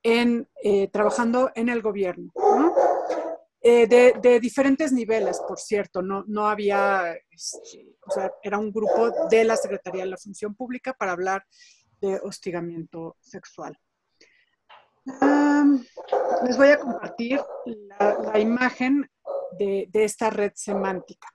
eh, 0.03 0.88
trabajando 0.91 1.51
en 1.55 1.70
el 1.70 1.81
gobierno, 1.81 2.31
¿no? 2.36 2.74
Eh, 3.63 3.86
de, 3.88 4.39
diferentes 4.39 4.91
niveles, 4.91 5.39
por 5.48 5.60
cierto, 5.60 6.01
no, 6.01 6.24
no 6.27 6.48
había, 6.48 7.13
este, 7.29 7.96
era 8.41 8.58
un 8.58 8.72
grupo 8.72 9.27
de 9.29 9.43
la 9.43 9.55
Secretaría 9.55 10.03
de 10.03 10.10
la 10.10 10.17
Función 10.17 10.55
Pública 10.55 10.93
para 10.93 11.12
hablar 11.12 11.46
de 12.00 12.20
hostigamiento 12.24 13.17
sexual. 13.20 13.77
Les 16.43 16.58
voy 16.58 16.70
a 16.70 16.79
compartir 16.79 17.39
la, 18.00 18.39
imagen 18.39 19.08
de, 19.60 19.88
de 19.91 20.03
esta 20.05 20.31
red 20.31 20.53
semántica. 20.55 21.27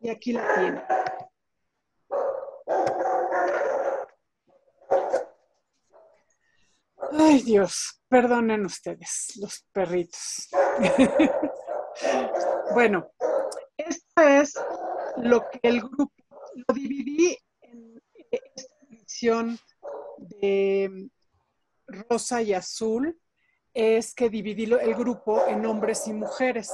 Y 0.00 0.10
aquí 0.10 0.32
la 0.32 0.54
tiene. 0.54 0.82
Ay, 7.12 7.42
Dios, 7.42 8.02
perdonen 8.08 8.64
ustedes, 8.66 9.32
los 9.40 9.64
perritos. 9.72 10.48
bueno, 12.74 13.10
esto 13.76 14.22
es 14.22 14.54
lo 15.16 15.48
que 15.48 15.60
el 15.62 15.80
grupo, 15.80 16.12
lo 16.54 16.74
dividí 16.74 17.38
en 17.62 18.02
esta 18.30 18.74
edición 18.90 19.58
de 20.18 21.08
rosa 21.86 22.42
y 22.42 22.52
azul, 22.52 23.18
es 23.72 24.14
que 24.14 24.28
dividí 24.28 24.64
el 24.64 24.94
grupo 24.94 25.46
en 25.46 25.64
hombres 25.66 26.06
y 26.08 26.12
mujeres 26.12 26.72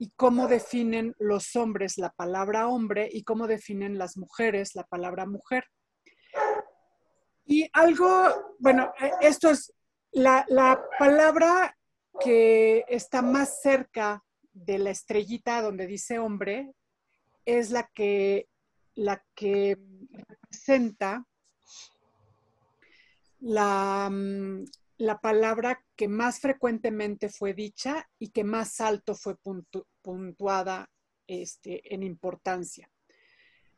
y 0.00 0.10
cómo 0.16 0.48
definen 0.48 1.14
los 1.18 1.54
hombres 1.56 1.98
la 1.98 2.08
palabra 2.08 2.68
hombre 2.68 3.06
y 3.12 3.22
cómo 3.22 3.46
definen 3.46 3.98
las 3.98 4.16
mujeres 4.16 4.74
la 4.74 4.84
palabra 4.84 5.26
mujer. 5.26 5.64
Y 7.44 7.68
algo, 7.74 8.56
bueno, 8.58 8.94
eh, 8.98 9.10
esto 9.20 9.50
es 9.50 9.74
la, 10.12 10.46
la 10.48 10.82
palabra 10.98 11.76
que 12.18 12.86
está 12.88 13.20
más 13.20 13.60
cerca 13.60 14.24
de 14.54 14.78
la 14.78 14.88
estrellita 14.88 15.60
donde 15.60 15.86
dice 15.86 16.18
hombre, 16.18 16.72
es 17.44 17.70
la 17.70 17.86
que, 17.94 18.48
la 18.94 19.22
que 19.34 19.76
representa 20.12 21.26
la, 23.40 24.08
mm, 24.10 24.64
la 25.00 25.18
palabra 25.18 25.82
que 25.96 26.08
más 26.08 26.40
frecuentemente 26.40 27.30
fue 27.30 27.54
dicha 27.54 28.06
y 28.18 28.32
que 28.32 28.44
más 28.44 28.82
alto 28.82 29.14
fue 29.14 29.34
puntu- 29.36 29.86
puntuada 30.02 30.90
este, 31.26 31.94
en 31.94 32.02
importancia. 32.02 32.90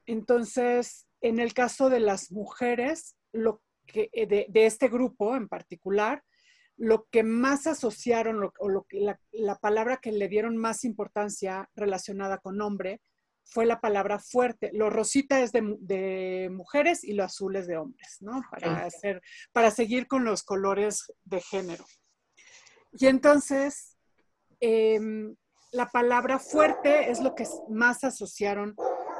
Entonces, 0.04 1.06
en 1.20 1.38
el 1.38 1.54
caso 1.54 1.90
de 1.90 2.00
las 2.00 2.32
mujeres, 2.32 3.16
lo 3.30 3.62
que, 3.86 4.10
eh, 4.12 4.26
de, 4.26 4.66
este 4.66 4.88
grupo 4.88 5.36
en 5.36 5.46
particular, 5.48 6.24
lo 6.76 7.06
que 7.08 7.22
más 7.22 7.68
asociaron 7.68 8.50
o 8.58 8.68
lo 8.68 8.84
la, 8.90 9.20
la 9.30 9.54
palabra 9.60 9.98
que 9.98 10.10
le 10.10 10.26
dieron 10.26 10.56
más 10.56 10.82
importancia 10.82 11.70
relacionada 11.76 12.38
con 12.38 12.60
hombre 12.60 13.00
fue 13.44 13.66
la 13.66 13.80
palabra 13.80 14.18
fuerte. 14.18 14.70
Lo 14.72 14.88
rosita 14.90 15.40
es 15.40 15.52
de, 15.52 15.62
mu- 15.62 15.76
de 15.80 16.48
mujeres 16.50 17.04
y 17.04 17.12
lo 17.12 17.24
azul 17.24 17.56
es 17.56 17.66
de 17.66 17.76
hombres, 17.76 18.18
¿no? 18.20 18.42
Para, 18.50 18.72
Ok. 18.72 18.78
hacer, 18.86 19.22
para 19.52 19.70
seguir 19.70 20.06
con 20.06 20.24
los 20.24 20.42
colores 20.42 21.12
de 21.24 21.40
género. 21.40 21.84
Y 22.92 23.06
entonces, 23.06 23.96
em, 24.60 25.34
la 25.70 25.86
palabra 25.86 26.38
fuerte 26.38 27.10
es 27.10 27.20
lo 27.20 27.34
que 27.34 27.46
más 27.68 28.04
asociaron 28.04 28.74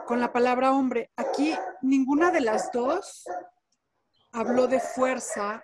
con 0.07 0.21
la 0.21 0.33
palabra 0.33 0.73
hombre. 0.73 1.11
Aquí 1.17 1.55
ninguna 1.81 2.31
de 2.31 2.41
las 2.43 2.71
dos 2.73 3.25
habló 4.33 4.67
de 4.67 4.81
fuerza 4.81 5.63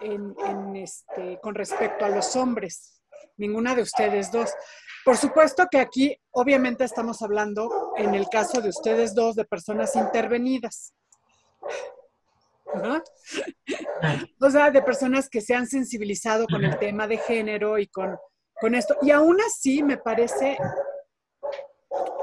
en, 0.00 0.34
en 0.46 0.76
este, 0.76 1.38
con 1.42 1.54
respecto 1.54 2.04
a 2.04 2.08
los 2.08 2.34
hombres. 2.36 3.01
Ninguna 3.36 3.74
de 3.74 3.82
ustedes 3.82 4.30
dos. 4.30 4.50
Por 5.04 5.16
supuesto 5.16 5.66
que 5.70 5.78
aquí, 5.78 6.16
obviamente, 6.30 6.84
estamos 6.84 7.22
hablando, 7.22 7.92
en 7.96 8.14
el 8.14 8.28
caso 8.28 8.60
de 8.60 8.68
ustedes 8.68 9.14
dos, 9.14 9.34
de 9.34 9.44
personas 9.44 9.96
intervenidas. 9.96 10.94
¿No? 12.74 13.02
O 14.40 14.50
sea, 14.50 14.70
de 14.70 14.82
personas 14.82 15.28
que 15.28 15.40
se 15.40 15.54
han 15.54 15.66
sensibilizado 15.66 16.46
con 16.46 16.64
el 16.64 16.78
tema 16.78 17.06
de 17.06 17.18
género 17.18 17.78
y 17.78 17.88
con, 17.88 18.16
con 18.54 18.74
esto. 18.74 18.96
Y 19.02 19.10
aún 19.10 19.38
así, 19.40 19.82
me 19.82 19.98
parece, 19.98 20.56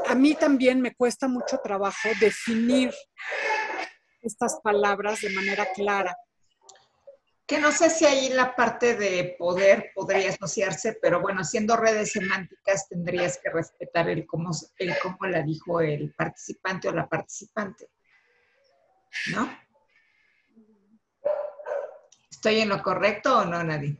a 0.08 0.16
mí 0.16 0.36
también 0.36 0.82
me 0.82 0.96
cuesta 0.96 1.28
mucho 1.28 1.60
trabajo 1.60 2.10
definir 2.20 2.94
estas 4.22 4.60
palabras 4.62 5.22
de 5.22 5.30
manera 5.32 5.68
clara. 5.74 6.16
Que 7.50 7.58
no 7.58 7.72
sé 7.72 7.89
si 7.89 8.06
ahí 8.06 8.29
la 8.29 8.56
parte 8.56 8.96
de 8.96 9.36
poder 9.39 9.91
podría 9.96 10.29
asociarse, 10.29 11.00
pero 11.01 11.20
bueno, 11.20 11.44
siendo 11.44 11.75
redes 11.75 12.12
semánticas 12.12 12.88
tendrías 12.88 13.39
que 13.39 13.50
respetar 13.50 14.08
el 14.08 14.27
cómo, 14.27 14.51
el 14.77 14.94
cómo 15.00 15.18
la 15.25 15.41
dijo 15.41 15.82
el 15.82 16.13
participante 16.13 16.89
o 16.89 16.94
la 16.94 17.10
participante. 17.10 17.89
¿No? 19.34 19.51
¿Estoy 22.29 22.60
en 22.60 22.70
lo 22.70 22.84
correcto 22.84 23.39
o 23.39 23.46
no, 23.46 23.63
Nadie? 23.63 23.98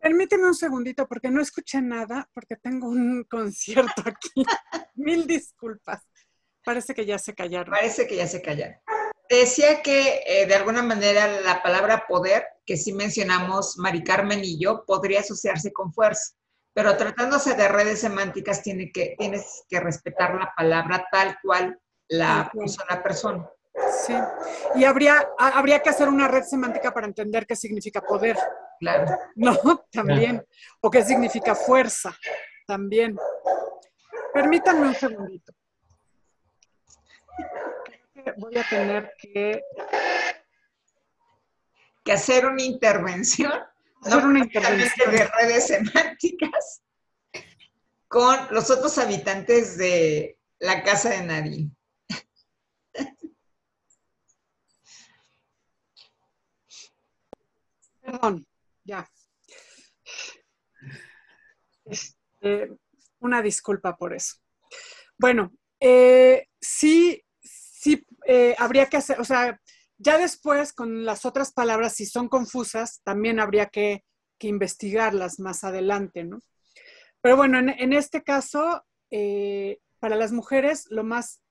Permíteme 0.00 0.46
un 0.46 0.54
segundito 0.54 1.08
porque 1.08 1.28
no 1.28 1.42
escuché 1.42 1.82
nada, 1.82 2.30
porque 2.32 2.54
tengo 2.54 2.88
un 2.88 3.24
concierto 3.28 4.02
aquí. 4.04 4.46
Mil 4.94 5.26
disculpas. 5.26 6.06
parece 6.64 6.94
que 6.94 7.04
ya 7.04 7.18
se 7.18 7.34
callaron. 7.34 7.74
Parece 7.74 8.06
que 8.06 8.14
ya 8.14 8.28
se 8.28 8.40
callaron. 8.40 8.78
Decía 9.28 9.82
que 9.82 10.22
eh, 10.26 10.46
de 10.46 10.54
alguna 10.54 10.82
manera 10.82 11.40
la 11.40 11.62
palabra 11.62 12.06
poder, 12.06 12.46
que 12.64 12.76
sí 12.76 12.92
mencionamos 12.92 13.76
Mari 13.78 14.04
Carmen 14.04 14.40
y 14.44 14.58
yo, 14.58 14.84
podría 14.84 15.20
asociarse 15.20 15.72
con 15.72 15.92
fuerza, 15.92 16.34
pero 16.72 16.96
tratándose 16.96 17.54
de 17.54 17.68
redes 17.68 18.00
semánticas 18.00 18.62
tiene 18.62 18.92
que, 18.92 19.16
tienes 19.18 19.64
que 19.68 19.80
respetar 19.80 20.34
la 20.34 20.52
palabra 20.56 21.06
tal 21.10 21.36
cual 21.42 21.78
la 22.08 22.50
puso 22.52 22.82
la 22.88 23.02
persona. 23.02 23.48
Sí, 24.06 24.14
y 24.74 24.84
habría, 24.84 25.28
habría 25.38 25.82
que 25.82 25.90
hacer 25.90 26.08
una 26.08 26.28
red 26.28 26.44
semántica 26.44 26.92
para 26.92 27.06
entender 27.06 27.46
qué 27.46 27.56
significa 27.56 28.00
poder. 28.00 28.36
Claro. 28.80 29.18
No, 29.34 29.56
también. 29.92 30.46
O 30.80 30.90
qué 30.90 31.04
significa 31.04 31.54
fuerza, 31.54 32.16
también. 32.66 33.16
Permítanme 34.32 34.88
un 34.88 34.94
segundito 34.94 35.52
voy 38.36 38.56
a 38.58 38.68
tener 38.68 39.12
que, 39.18 39.62
que 42.04 42.12
hacer 42.12 42.46
una 42.46 42.62
intervención, 42.62 43.52
hacer 44.02 44.24
una 44.24 44.40
intervención 44.40 45.10
de 45.10 45.26
redes 45.26 45.66
semánticas 45.68 46.82
con 48.08 48.36
los 48.50 48.70
otros 48.70 48.98
habitantes 48.98 49.76
de 49.76 50.38
la 50.58 50.82
casa 50.82 51.10
de 51.10 51.22
Nadine. 51.22 51.70
Perdón, 58.00 58.46
ya. 58.84 59.10
Este, 61.84 62.70
una 63.18 63.42
disculpa 63.42 63.96
por 63.96 64.14
eso. 64.14 64.36
Bueno, 65.18 65.52
eh, 65.80 66.48
sí 66.60 67.25
eh, 68.26 68.54
habría 68.58 68.86
que 68.86 68.96
hacer, 68.96 69.20
o 69.20 69.24
sea, 69.24 69.60
ya 69.98 70.18
después 70.18 70.72
con 70.72 71.04
las 71.04 71.24
otras 71.24 71.52
palabras, 71.52 71.94
si 71.94 72.06
son 72.06 72.28
confusas, 72.28 73.00
también 73.02 73.40
habría 73.40 73.66
que, 73.66 74.04
investigarlas 74.38 75.40
más 75.40 75.64
adelante, 75.64 76.22
¿no? 76.22 76.40
Pero 77.22 77.36
bueno, 77.36 77.58
en, 77.58 77.92
este 77.94 78.22
caso, 78.22 78.84
eh, 79.10 79.80
para 79.98 80.14
las 80.14 80.30
mujeres, 80.30 80.86
lo 80.90 81.02
más 81.02 81.42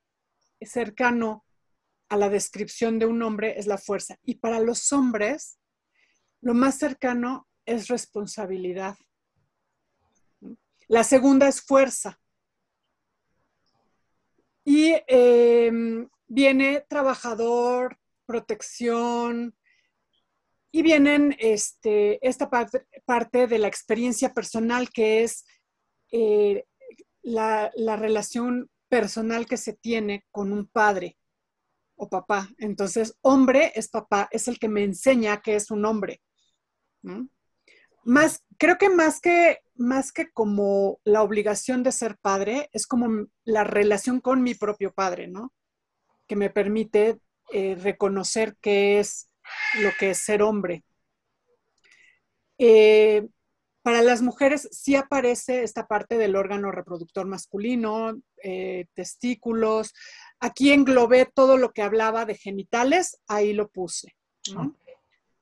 cercano 0.62 1.44
a 2.10 2.16
la 2.18 2.30
descripción 2.30 3.00
de 3.00 3.06
un 3.06 3.22
hombre 3.24 3.60
es 3.60 3.68
la 3.68 3.78
fuerza. 3.78 4.18
Y 4.24 4.36
para 4.36 4.60
los 4.60 4.94
hombres, 4.94 5.58
lo 6.42 6.54
más 6.54 6.78
cercano 6.78 7.48
es 7.66 7.88
responsabilidad. 7.88 8.96
La 10.88 11.04
segunda 11.04 11.48
es 11.48 11.62
fuerza. 11.62 12.20
Y 14.64 14.94
em, 15.08 16.08
viene 16.28 16.86
trabajador, 16.88 17.98
protección, 18.26 19.56
y 20.76 20.82
vienen 20.82 21.34
este, 21.40 22.20
esta 22.28 22.50
parte, 22.50 23.48
de 23.48 23.60
la 23.60 23.70
experiencia 23.70 24.34
personal 24.34 24.90
que 24.90 25.24
es 25.24 25.46
eh, 26.12 26.66
la, 27.22 27.72
relación 27.96 28.70
personal 28.90 29.46
que 29.46 29.56
se 29.56 29.72
tiene 29.72 30.26
con 30.32 30.52
un 30.52 30.68
padre 30.68 31.18
o 31.96 32.10
papá. 32.10 32.50
Entonces, 32.58 33.18
hombre 33.22 33.72
es 33.74 33.88
papá, 33.88 34.28
es 34.32 34.50
el 34.50 34.60
que 34.60 34.68
me 34.68 34.84
enseña 34.84 35.42
que 35.42 35.56
es 35.56 35.72
un 35.72 35.86
hombre. 35.86 36.22
Más, 38.04 38.44
creo 38.58 38.78
que 38.78 38.90
más 38.90 39.22
que 39.22 39.60
más 39.76 40.12
que 40.12 40.30
como 40.34 41.00
la 41.06 41.24
obligación 41.24 41.84
de 41.84 41.94
ser 41.94 42.18
padre, 42.18 42.70
es 42.74 42.86
como 42.86 43.28
la 43.46 43.64
relación 43.64 44.20
con 44.20 44.44
mi 44.44 44.56
propio 44.56 44.94
padre, 44.94 45.28
¿no? 45.30 45.54
Que 46.28 46.36
me 46.36 46.50
permite 46.50 47.20
eh, 47.52 47.76
reconocer 47.76 48.56
qué 48.62 49.00
es 49.00 49.30
lo 49.82 49.92
que 50.00 50.12
es 50.12 50.20
ser 50.20 50.42
hombre. 50.42 50.84
Eh, 52.58 53.28
para 53.86 54.02
las 54.02 54.24
mujeres 54.24 54.68
sí 54.72 54.96
aparece 54.96 55.62
esta 55.62 55.86
parte 55.86 56.18
del 56.18 56.36
órgano 56.36 56.72
reproductor 56.72 57.28
masculino, 57.28 58.20
eh, 58.42 58.88
testículos. 58.96 59.94
Aquí 60.40 60.72
englobé 60.72 61.28
todo 61.32 61.58
lo 61.58 61.72
que 61.72 61.84
hablaba 61.84 62.26
de 62.26 62.34
genitales, 62.34 63.20
ahí 63.28 63.54
lo 63.54 63.68
puse, 63.70 64.16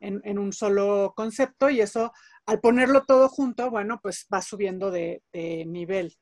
en, 0.02 0.38
un 0.38 0.52
solo 0.52 1.13
concepto 1.15 1.69
y 1.69 1.80
eso, 1.80 2.12
al 2.46 2.60
ponerlo 2.60 3.06
todo 3.06 3.30
junto, 3.30 3.72
bueno, 3.72 4.02
pues 4.04 4.28
va 4.34 4.41
subiendo 4.41 4.91
de, 4.91 5.22
nivel. 5.34 6.17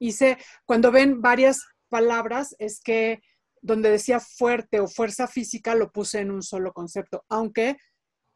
Hice, 0.00 0.36
cuando 0.64 0.90
ven 0.90 1.22
varias 1.22 1.64
palabras 1.90 2.56
es 2.58 2.80
que 2.80 3.20
donde 3.60 3.90
decía 3.90 4.20
fuerte 4.20 4.80
o 4.80 4.88
fuerza 4.88 5.26
física 5.26 5.74
lo 5.74 5.92
puse 5.92 6.20
en 6.20 6.30
un 6.30 6.42
solo 6.42 6.72
concepto, 6.72 7.24
aunque, 7.28 7.76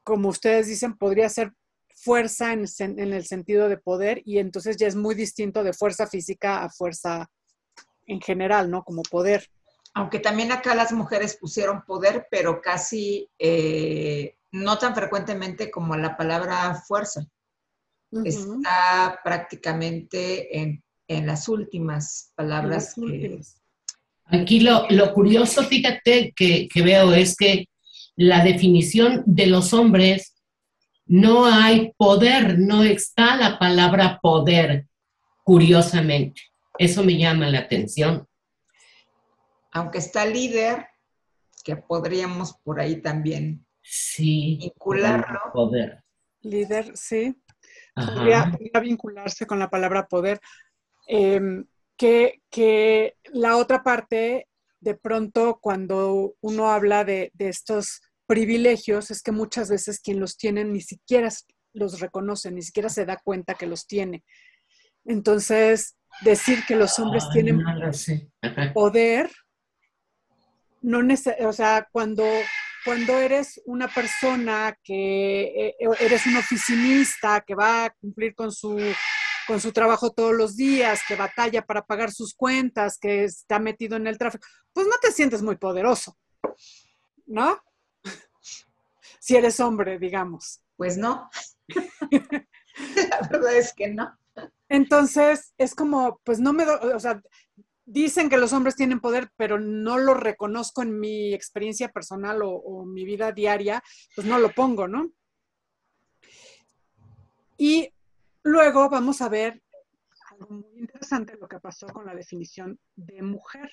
como 0.03 0.29
ustedes 0.29 0.67
dicen, 0.67 0.97
podría 0.97 1.29
ser 1.29 1.53
fuerza 1.97 2.53
en, 2.53 2.67
el 2.99 3.25
sentido 3.25 3.69
de 3.69 3.79
poder 3.79 4.21
y 4.25 4.39
entonces 4.39 4.77
ya 4.77 4.87
es 4.87 4.97
muy 4.97 5.15
distinto 5.15 5.63
de 5.63 5.73
fuerza 5.73 6.07
física 6.07 6.63
a 6.63 6.69
fuerza 6.69 7.31
en 8.07 8.21
general, 8.21 8.71
¿no? 8.71 8.85
Como 8.85 9.03
poder. 9.03 9.49
Aunque 9.95 10.19
también 10.19 10.53
acá 10.53 10.75
las 10.75 10.93
mujeres 10.93 11.37
pusieron 11.41 11.85
poder, 11.87 12.27
pero 12.31 12.61
casi 12.61 13.31
eh, 13.39 14.37
no 14.53 14.77
tan 14.77 14.95
frecuentemente 14.95 15.71
como 15.71 15.97
la 15.97 16.17
palabra 16.17 16.75
fuerza. 16.87 17.27
Está 18.25 19.21
prácticamente 19.25 20.61
en 20.61 20.85
en 21.09 21.27
las 21.27 21.49
últimas 21.49 22.33
palabras. 22.35 22.95
Aquí 24.27 24.61
lo, 24.61 24.87
curioso, 25.15 25.65
fíjate, 25.65 26.33
que, 26.35 26.69
veo 26.77 27.13
es 27.13 27.37
que 27.37 27.69
la 28.17 28.43
definición 28.43 29.23
de 29.27 29.47
los 29.47 29.73
hombres 29.75 30.35
no 31.07 31.45
hay 31.45 31.93
poder, 31.97 32.59
no 32.59 32.83
está 32.83 33.37
la 33.37 33.59
palabra 33.59 34.19
poder, 34.23 34.87
curiosamente. 35.45 36.41
Eso 36.79 37.05
me 37.05 37.19
llama 37.19 37.49
la 37.51 37.61
atención. 37.61 38.27
Aunque 39.73 39.99
está 39.99 40.25
líder, 40.25 40.87
que 41.63 41.77
podríamos 41.77 42.55
por 42.63 42.81
ahí 42.81 43.01
también 43.01 43.67
sí, 43.83 44.59
vincularlo. 44.61 45.41
Poder. 45.53 46.03
Líder, 46.43 46.97
sí. 46.97 47.37
Podría, 47.95 48.53
vincularse 48.83 49.47
con 49.47 49.59
la 49.59 49.71
palabra 49.71 50.07
poder. 50.07 50.41
Em, 51.07 51.67
que, 51.97 53.17
la 53.33 53.57
otra 53.57 53.83
parte, 53.83 54.49
de 54.81 54.95
pronto, 54.95 55.59
cuando 55.61 56.35
uno 56.41 56.71
habla 56.71 57.05
de, 57.05 57.33
estos 57.39 58.03
privilegios, 58.27 59.11
es 59.11 59.23
que 59.23 59.33
muchas 59.33 59.69
veces 59.69 60.01
quien 60.01 60.21
los 60.21 60.37
tiene 60.37 60.65
ni 60.65 60.81
siquiera 60.81 61.29
los 61.73 62.01
reconoce, 62.01 62.51
ni 62.53 62.63
siquiera 62.63 62.89
se 62.89 63.05
da 63.05 63.21
cuenta 63.23 63.55
que 63.55 63.67
los 63.67 63.87
tiene. 63.87 64.25
Entonces, 65.05 65.97
decir 66.23 66.65
que 66.67 66.77
los 66.77 66.99
hombres 66.99 67.25
tienen 67.33 67.59
poder, 68.75 69.31
no 70.81 71.01
o 71.41 71.53
sea, 71.53 71.89
cuando, 71.91 72.25
cuando 72.85 73.19
eres 73.19 73.61
una 73.67 73.89
persona 73.89 74.79
que 74.83 75.43
eh, 75.43 75.77
eres 76.01 76.27
un 76.27 76.37
oficinista 76.37 77.43
que 77.47 77.55
va 77.55 77.87
a 77.87 77.91
cumplir 77.91 78.35
con 78.35 78.53
su 78.53 78.79
con 79.47 79.61
su 79.61 79.73
trabajo 79.73 80.11
todos 80.11 80.35
los 80.35 80.57
días, 80.57 81.01
que 81.07 81.17
batalla 81.17 81.63
para 81.63 81.85
pagar 81.85 82.13
sus 82.13 82.35
cuentas, 82.35 82.99
que 82.99 83.25
está 83.25 83.59
metido 83.59 83.97
en 83.97 84.07
el 84.07 84.19
tráfico, 84.19 84.47
pues 84.73 84.87
no 84.87 84.95
te 85.01 85.13
sientes 85.13 85.43
muy 85.43 85.57
poderoso, 85.57 86.17
¿no? 87.27 87.59
si 89.21 89.37
eres 89.37 89.61
hombre, 89.61 89.99
digamos. 89.99 90.61
Pues 90.77 90.97
no. 90.97 91.31
La 93.11 93.29
verdad 93.31 93.57
es 93.57 93.73
que 93.73 93.89
no. 93.89 94.19
Entonces, 94.69 95.55
es 95.59 95.75
como, 95.75 96.21
pues 96.25 96.41
no 96.41 96.53
me, 96.53 96.65
o 96.65 96.99
sea, 96.99 97.23
dicen 97.85 98.29
que 98.29 98.37
los 98.37 98.53
hombres 98.53 98.75
tienen 98.75 99.01
poder, 99.01 99.31
pero 99.37 99.61
no 99.61 99.99
lo 99.99 100.15
reconozco 100.15 100.83
en 100.83 100.99
mi 100.99 101.33
experiencia 101.33 101.89
personal 101.91 102.43
o, 102.43 102.51
o 102.51 102.85
mi 102.85 103.05
vida 103.05 103.31
diaria, 103.31 103.83
pues 104.17 104.27
no 104.27 104.39
lo 104.39 104.53
pongo, 104.53 104.89
¿no? 104.89 105.13
Y 107.57 107.94
Luego 108.45 108.91
vamos 108.91 109.23
a 109.23 109.31
ver 109.31 109.63
algo 110.31 110.55
muy 110.55 110.79
interesante, 110.79 111.37
lo 111.41 111.49
que 111.49 111.61
pasó 111.61 111.87
con 111.87 112.05
la 112.05 112.15
definición 112.15 112.79
de 112.95 113.23
mujer. 113.23 113.71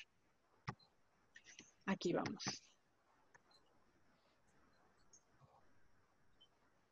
Aquí 1.84 2.14
vamos. 2.14 2.42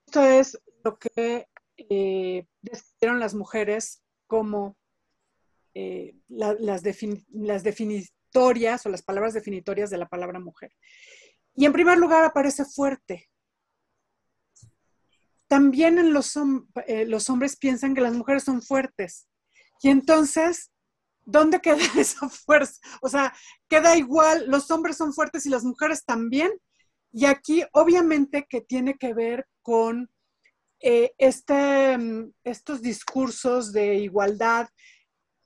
Esto 0.04 0.22
es 0.22 0.60
lo 0.84 0.98
que 0.98 1.48
eh, 1.78 2.46
describieron 2.60 3.18
las 3.18 3.34
mujeres 3.34 4.02
como 4.26 4.76
eh, 5.72 6.16
las, 6.28 6.60
las 6.60 7.62
definitorias 7.62 8.84
o 8.84 8.90
las 8.90 9.02
palabras 9.02 9.32
definitorias 9.32 9.88
de 9.88 9.96
la 9.96 10.08
palabra 10.08 10.38
mujer. 10.38 10.76
Y 11.54 11.64
en 11.64 11.72
primer 11.72 11.96
lugar 11.96 12.24
aparece 12.24 12.66
fuerte 12.66 13.29
también 15.50 15.98
en 15.98 16.12
los, 16.12 16.38
eh, 16.86 17.06
los 17.06 17.28
hombres 17.28 17.56
piensan 17.56 17.92
que 17.92 18.00
las 18.00 18.14
mujeres 18.14 18.44
son 18.44 18.62
fuertes. 18.62 19.26
Y 19.82 19.88
entonces 19.88 20.70
¿dónde 21.24 21.60
queda 21.60 21.78
esa 21.98 22.28
fuerza? 22.28 22.80
O 23.02 23.08
sea, 23.08 23.34
queda 23.68 23.96
igual, 23.96 24.44
los 24.48 24.70
hombres 24.70 24.96
son 24.96 25.12
fuertes 25.12 25.46
y 25.46 25.50
las 25.50 25.64
mujeres 25.64 26.04
también. 26.04 26.52
Y 27.12 27.24
aquí 27.24 27.64
obviamente 27.72 28.46
que 28.48 28.60
tiene 28.60 28.96
que 28.96 29.12
ver 29.12 29.46
con 29.62 30.08
eh, 30.80 31.12
este, 31.18 31.98
mm, 31.98 32.32
estos 32.44 32.80
discursos 32.80 33.72
de 33.72 33.96
igualdad 33.96 34.68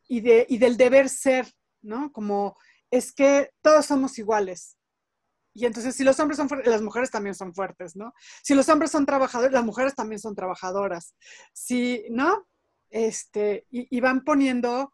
y, 0.07 0.21
de, 0.21 0.47
y 0.49 0.59
del 0.59 0.77
deber 0.77 1.09
ser, 1.09 1.51
¿no? 1.83 2.13
Como 2.13 2.57
es 2.91 3.13
que 3.13 3.51
todos 3.63 3.87
somos 3.87 4.19
iguales. 4.19 4.77
Y 5.55 5.67
entonces, 5.67 5.95
si 5.95 6.03
los 6.03 6.19
hombres 6.19 6.37
son 6.37 6.49
fuertes, 6.49 6.69
las 6.71 6.83
mujeres 6.83 7.11
también 7.11 7.35
son 7.37 7.55
fuertes, 7.55 7.95
¿no? 7.95 8.13
Si 8.43 8.55
los 8.55 8.69
hombres 8.69 8.91
son 8.91 9.07
trabajadores, 9.07 9.53
las 9.53 9.65
mujeres 9.65 9.95
también 9.95 10.19
son 10.19 10.35
trabajadoras. 10.35 11.15
Si, 11.53 12.05
¿no? 12.11 12.47
Este, 12.91 13.67
y, 13.71 14.01
van 14.01 14.25
poniendo, 14.25 14.93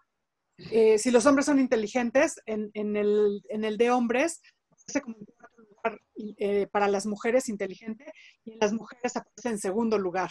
eh, 0.70 0.98
si 0.98 1.10
los 1.10 1.24
hombres 1.24 1.46
son 1.46 1.58
inteligentes, 1.58 2.40
en, 2.44 2.70
el, 2.74 3.42
de 3.78 3.90
hombres, 3.90 4.42
aparece 4.70 5.00
como 5.00 5.16
lugar 5.16 6.00
eh, 6.38 6.66
para 6.70 6.88
las 6.88 7.06
mujeres 7.06 7.48
inteligente 7.48 8.12
y 8.44 8.52
en 8.52 8.58
las 8.58 8.72
mujeres 8.72 9.16
aparece 9.16 9.48
en 9.48 9.58
segundo 9.58 9.98
lugar. 9.98 10.30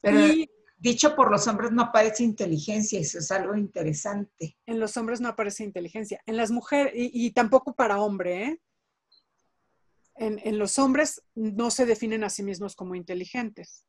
Pero, 0.00 0.46
dicho 0.86 1.16
por 1.16 1.30
los 1.30 1.46
hombres 1.48 1.72
no 1.72 1.82
aparece 1.82 2.22
inteligencia, 2.22 3.00
eso 3.00 3.18
es 3.18 3.30
algo 3.32 3.56
interesante. 3.56 4.56
En 4.66 4.78
los 4.78 4.96
hombres 4.96 5.20
no 5.20 5.28
aparece 5.28 5.64
inteligencia. 5.64 6.22
En 6.26 6.36
las 6.36 6.50
mujeres, 6.50 6.92
y, 6.94 7.30
tampoco 7.32 7.74
para 7.74 8.00
hombre, 8.00 8.44
¿eh? 8.44 8.60
En, 10.14 10.58
los 10.58 10.78
hombres 10.78 11.22
no 11.34 11.70
se 11.70 11.84
definen 11.84 12.24
a 12.24 12.30
sí 12.30 12.42
mismos 12.42 12.74
como 12.74 12.94
inteligentes. 12.94 13.84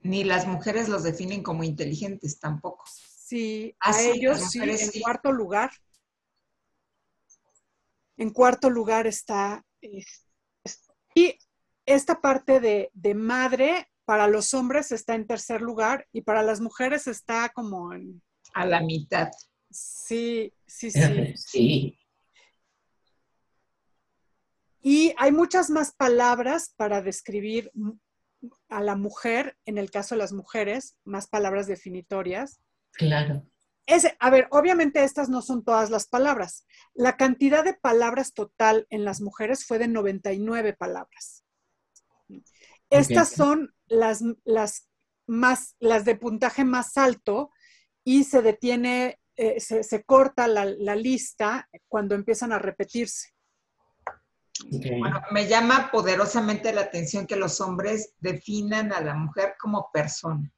Ni 0.00 0.24
las 0.24 0.46
mujeres 0.46 0.88
los 0.88 1.02
definen 1.02 1.42
como 1.42 1.64
inteligentes 1.64 2.38
tampoco. 2.38 2.84
Sí, 2.86 3.74
a 3.80 4.02
ellos 4.02 4.50
sí, 4.50 4.60
en 4.60 5.00
cuarto 5.00 5.32
lugar. 5.32 5.70
En 8.16 8.30
cuarto 8.30 8.68
lugar 8.68 9.06
está. 9.06 9.64
y 11.14 11.38
esta 11.86 12.20
parte 12.20 12.60
de, 12.60 12.90
de 12.92 13.14
madre 13.14 13.88
para 14.06 14.28
los 14.28 14.54
hombres 14.54 14.92
está 14.92 15.14
en 15.14 15.26
tercer 15.26 15.60
lugar 15.60 16.06
y 16.12 16.22
para 16.22 16.42
las 16.42 16.60
mujeres 16.60 17.06
está 17.06 17.50
como 17.50 17.92
en... 17.92 18.22
A 18.54 18.64
la 18.64 18.80
mitad. 18.80 19.30
Sí, 19.70 20.54
sí, 20.66 20.90
sí. 20.90 21.34
Sí. 21.36 21.98
Y 24.80 25.12
hay 25.18 25.32
muchas 25.32 25.68
más 25.68 25.92
palabras 25.92 26.72
para 26.76 27.02
describir 27.02 27.72
a 28.68 28.80
la 28.80 28.94
mujer, 28.94 29.58
en 29.64 29.78
el 29.78 29.90
caso 29.90 30.14
de 30.14 30.20
las 30.20 30.32
mujeres, 30.32 30.96
más 31.04 31.26
palabras 31.26 31.66
definitorias. 31.66 32.60
Claro. 32.92 33.44
Ese, 33.86 34.16
a 34.20 34.30
ver, 34.30 34.46
obviamente 34.52 35.02
estas 35.02 35.28
no 35.28 35.42
son 35.42 35.64
todas 35.64 35.90
las 35.90 36.06
palabras. 36.06 36.66
La 36.94 37.16
cantidad 37.16 37.64
de 37.64 37.74
palabras 37.74 38.32
total 38.32 38.86
en 38.90 39.04
las 39.04 39.20
mujeres 39.20 39.66
fue 39.66 39.80
de 39.80 39.88
99 39.88 40.74
palabras. 40.74 41.44
Estas 42.88 43.30
son 43.30 43.74
las, 43.88 44.22
las, 44.44 44.88
más, 45.26 45.76
las 45.78 46.04
de 46.04 46.16
puntaje 46.16 46.64
más 46.64 46.96
alto 46.96 47.50
y 48.04 48.24
se 48.24 48.42
detiene, 48.42 49.20
eh, 49.36 49.60
se, 49.60 50.04
corta 50.04 50.46
la, 50.46 50.64
lista 50.94 51.68
cuando 51.88 52.14
empiezan 52.14 52.52
a 52.52 52.58
repetirse. 52.58 53.30
Bueno, 54.70 55.20
me 55.32 55.46
llama 55.46 55.90
poderosamente 55.90 56.72
la 56.72 56.82
atención 56.82 57.26
que 57.26 57.36
los 57.36 57.60
hombres 57.60 58.14
definan 58.18 58.92
a 58.92 59.00
la 59.00 59.14
mujer 59.14 59.54
como 59.58 59.90
persona. 59.92 60.50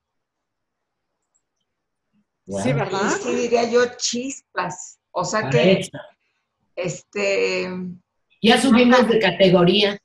Sí, 2.47 2.73
¿verdad? 2.73 3.11
sí, 3.21 3.35
diría 3.35 3.69
yo 3.69 3.85
chispas. 3.97 5.01
O 5.11 5.25
sea 5.25 5.51
que, 5.51 5.89
este... 6.77 7.69
Ya 8.41 8.61
subimos 8.61 9.09
de 9.09 9.19
categoría. 9.19 9.99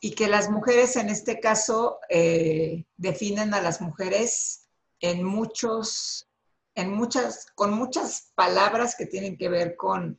Y, 0.00 0.12
que, 0.12 0.26
las 0.26 0.50
mujeres 0.50 0.96
en 0.96 1.10
este 1.10 1.38
caso 1.38 1.98
eh, 2.08 2.84
definen 2.96 3.52
a 3.52 3.60
las 3.60 3.80
mujeres 3.80 4.68
en 5.00 5.22
muchos, 5.22 6.28
en 6.74 6.92
muchas, 6.92 7.46
con 7.54 7.72
muchas 7.74 8.32
palabras 8.34 8.94
que 8.96 9.06
tienen 9.06 9.36
que 9.36 9.48
ver 9.48 9.76
con 9.76 10.18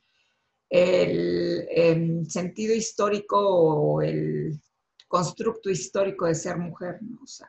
el, 0.68 2.26
sentido 2.28 2.74
histórico 2.74 3.38
o 3.38 4.02
el 4.02 4.60
constructo 5.08 5.70
histórico 5.70 6.26
de 6.26 6.34
ser 6.36 6.58
mujer, 6.58 7.00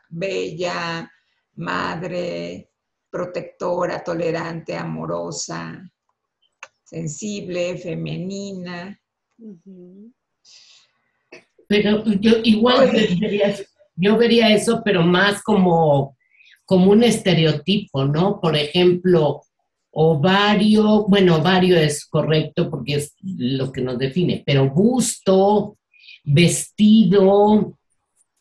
bella, 0.08 1.10
madre, 1.54 2.70
protectora, 3.08 4.02
tolerante, 4.02 4.76
amorosa, 4.76 5.88
sensible, 6.82 7.78
femenina. 7.78 8.98
Pero 11.72 12.04
yo 12.20 12.32
igual 12.44 12.90
vería, 13.18 13.56
yo 13.96 14.18
vería 14.18 14.54
eso, 14.54 14.82
pero 14.84 15.02
más 15.02 15.42
como, 15.42 16.18
como 16.66 16.90
un 16.90 17.02
estereotipo, 17.02 18.04
¿no? 18.04 18.38
Por 18.42 18.56
ejemplo, 18.56 19.40
ovario, 19.90 21.06
bueno, 21.08 21.36
ovario 21.36 21.78
es 21.78 22.04
correcto 22.04 22.68
porque 22.68 22.96
es 22.96 23.14
lo 23.22 23.72
que 23.72 23.80
nos 23.80 23.98
define, 23.98 24.42
pero 24.44 24.68
busto, 24.68 25.78
vestido, 26.24 27.78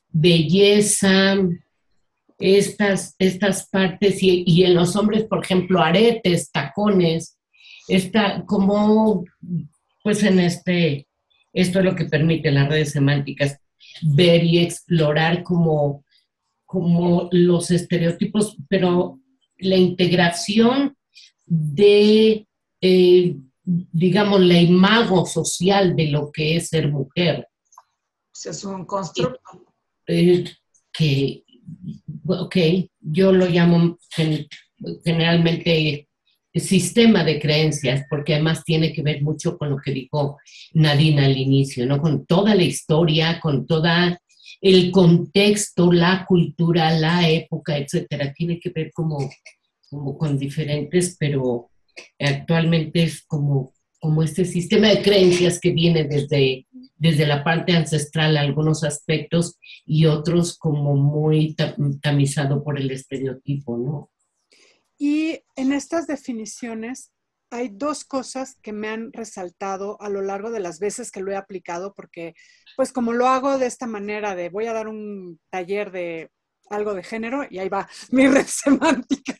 belleza, 0.09 1.37
estas, 2.37 3.15
estas 3.17 3.69
partes, 3.69 4.21
y, 4.21 4.43
y, 4.45 4.63
en 4.63 4.75
los 4.75 4.97
hombres, 4.97 5.23
por 5.23 5.41
ejemplo, 5.41 5.81
aretes, 5.81 6.51
tacones, 6.51 7.37
está 7.87 8.43
como, 8.45 9.23
pues 10.03 10.21
en 10.23 10.39
este, 10.39 11.07
esto 11.53 11.79
es 11.79 11.85
lo 11.85 11.95
que 11.95 12.05
permite 12.05 12.51
las 12.51 12.69
redes 12.69 12.91
semánticas, 12.91 13.59
ver 14.01 14.43
y 14.43 14.59
explorar 14.59 15.43
como, 15.43 16.05
como 16.65 17.29
los 17.31 17.71
estereotipos, 17.71 18.57
pero 18.69 19.19
la 19.57 19.77
integración 19.77 20.95
de, 21.45 22.47
eh, 22.81 23.35
digamos, 23.63 24.41
la 24.41 24.59
imago 24.59 25.25
social 25.25 25.95
de 25.95 26.07
lo 26.07 26.31
que 26.31 26.55
es 26.55 26.69
ser 26.69 26.89
mujer. 26.89 27.47
Es 28.33 28.63
un 28.63 28.85
constructo. 28.85 29.65
Eh, 30.07 30.45
que, 30.91 31.43
ok, 32.27 32.55
yo 32.99 33.31
lo 33.31 33.45
llamo 33.47 33.97
generalmente 35.03 36.09
sistema 36.59 37.23
de 37.23 37.39
creencias, 37.39 38.05
porque 38.09 38.33
además 38.33 38.63
tiene 38.63 38.91
que 38.91 39.01
ver 39.01 39.21
mucho 39.21 39.57
con 39.57 39.69
lo 39.69 39.77
que 39.77 39.91
dijo 39.91 40.37
Nadine 40.73 41.25
al 41.25 41.37
inicio, 41.37 41.85
¿no? 41.85 42.01
Con 42.01 42.25
toda 42.25 42.55
la 42.55 42.63
historia, 42.63 43.39
con 43.39 43.65
toda 43.65 44.19
el 44.61 44.91
contexto, 44.91 45.91
la 45.91 46.25
cultura, 46.27 46.91
la 46.91 47.27
época, 47.29 47.77
etcétera. 47.77 48.33
Tiene 48.33 48.59
que 48.59 48.69
ver 48.69 48.91
como, 48.93 49.29
como 49.89 50.17
con 50.17 50.37
diferentes, 50.37 51.15
pero 51.19 51.71
actualmente 52.19 53.03
es 53.03 53.23
como, 53.23 53.73
como 53.99 54.23
este 54.23 54.45
sistema 54.45 54.89
de 54.89 55.01
creencias 55.01 55.59
que 55.59 55.71
viene 55.71 56.03
desde, 56.03 56.67
desde 56.97 57.25
la 57.25 57.43
parte 57.43 57.73
ancestral 57.73 58.37
algunos 58.37 58.83
aspectos 58.83 59.57
y 59.85 60.05
otros 60.05 60.57
como 60.57 60.95
muy 60.95 61.55
tamizado 62.01 62.63
por 62.63 62.79
el 62.79 62.91
estereotipo, 62.91 63.77
¿no? 63.77 64.09
Y 65.01 65.43
en 65.55 65.73
estas 65.73 66.05
definiciones 66.05 67.11
hay 67.49 67.69
dos 67.69 68.05
cosas 68.05 68.59
que 68.61 68.71
me 68.71 68.87
han 68.87 69.11
resaltado 69.11 69.99
a 69.99 70.09
lo 70.09 70.21
largo 70.21 70.51
de 70.51 70.59
las 70.59 70.77
veces 70.77 71.09
que 71.09 71.21
lo 71.21 71.31
he 71.31 71.35
aplicado, 71.35 71.95
porque 71.95 72.35
pues 72.77 72.93
como 72.93 73.11
lo 73.11 73.25
hago 73.27 73.57
de 73.57 73.65
esta 73.65 73.87
manera 73.87 74.35
de 74.35 74.49
voy 74.49 74.67
a 74.67 74.73
dar 74.73 74.87
un 74.87 75.39
taller 75.49 75.91
de 75.91 76.29
algo 76.69 76.93
de 76.93 77.01
género 77.01 77.47
y 77.49 77.57
ahí 77.57 77.67
va 77.67 77.89
mi 78.11 78.27
red 78.27 78.45
semántica. 78.45 79.35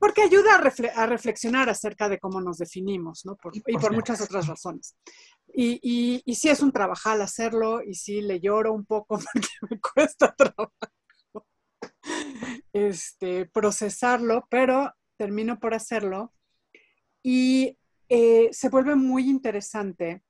Porque 0.00 0.22
ayuda 0.22 0.56
a, 0.96 1.06
reflexionar 1.06 1.68
acerca 1.68 2.08
de 2.08 2.18
cómo 2.18 2.40
nos 2.40 2.58
definimos, 2.58 3.24
¿no? 3.24 3.38
y 3.68 3.78
por 3.78 3.92
muchas 3.92 4.20
otras 4.20 4.48
razones. 4.48 4.96
Y, 5.54 5.78
y, 5.80 6.22
y 6.24 6.34
sí 6.34 6.48
es 6.48 6.60
un 6.60 6.72
trabajal 6.72 7.22
hacerlo 7.22 7.84
y 7.84 7.94
sí 7.94 8.20
le 8.20 8.40
lloro 8.40 8.72
un 8.72 8.84
poco 8.84 9.16
porque 9.32 9.48
me 9.70 9.78
cuesta 9.78 10.34
trabajo 10.34 10.72
este, 12.72 13.46
procesarlo, 13.46 14.46
pero 14.50 14.92
termino 15.16 15.58
por 15.58 15.74
hacerlo. 15.74 16.32
Y 17.22 17.78
eh, 18.08 18.48
se 18.52 18.68
vuelve 18.68 18.94
muy 18.94 19.28
interesante 19.28 20.22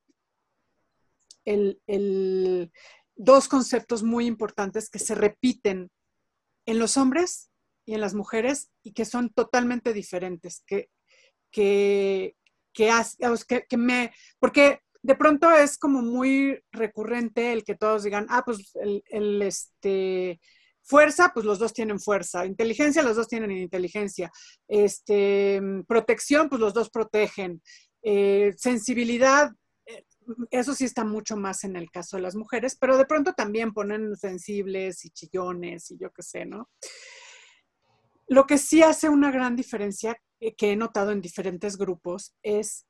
el, 1.44 2.72
dos 3.16 3.48
conceptos 3.48 4.02
muy 4.02 4.26
importantes 4.26 4.90
que 4.90 4.98
se 4.98 5.14
repiten 5.14 5.90
en 6.66 6.78
los 6.78 6.96
hombres 6.96 7.50
y 7.86 7.94
en 7.94 8.00
las 8.00 8.14
mujeres 8.14 8.70
y 8.82 8.92
que 8.92 9.04
son 9.04 9.30
totalmente 9.30 9.92
diferentes, 9.92 10.62
que, 10.66 10.90
que, 11.50 12.36
que, 12.72 13.76
me, 13.76 14.12
porque 14.38 14.82
de 15.02 15.14
pronto 15.14 15.50
es 15.50 15.78
como 15.78 16.02
muy 16.02 16.60
recurrente 16.70 17.52
el 17.52 17.64
que 17.64 17.74
todos 17.74 18.04
digan, 18.04 18.26
ah, 18.28 18.42
pues 18.44 18.76
el, 18.76 19.42
este, 19.42 20.40
fuerza, 20.88 21.30
pues 21.34 21.44
los 21.44 21.58
dos 21.58 21.72
tienen 21.74 22.00
fuerza, 22.00 22.46
inteligencia, 22.46 23.02
los 23.02 23.16
dos 23.16 23.28
tienen 23.28 23.52
inteligencia, 23.52 24.30
este, 24.66 25.60
protección, 25.86 26.48
pues 26.48 26.60
los 26.60 26.72
dos 26.72 26.88
protegen, 26.88 27.62
eh, 28.02 28.54
sensibilidad, 28.56 29.50
eh, 29.86 30.04
eso 30.50 30.74
sí 30.74 30.84
está 30.84 31.04
mucho 31.04 31.36
más 31.36 31.64
en 31.64 31.76
el 31.76 31.90
caso 31.90 32.16
de 32.16 32.22
las 32.22 32.34
mujeres, 32.34 32.76
pero 32.80 32.96
de 32.96 33.04
pronto 33.04 33.34
también 33.34 33.72
ponen 33.72 34.16
sensibles 34.16 35.04
y 35.04 35.10
chillones 35.10 35.90
y 35.90 35.98
yo 35.98 36.10
qué 36.10 36.22
sé, 36.22 36.46
¿no? 36.46 36.70
Lo 38.26 38.46
que 38.46 38.56
sí 38.58 38.82
hace 38.82 39.08
una 39.08 39.30
gran 39.30 39.56
diferencia 39.56 40.16
eh, 40.40 40.54
que 40.54 40.72
he 40.72 40.76
notado 40.76 41.10
en 41.10 41.20
diferentes 41.20 41.76
grupos 41.76 42.34
es 42.42 42.86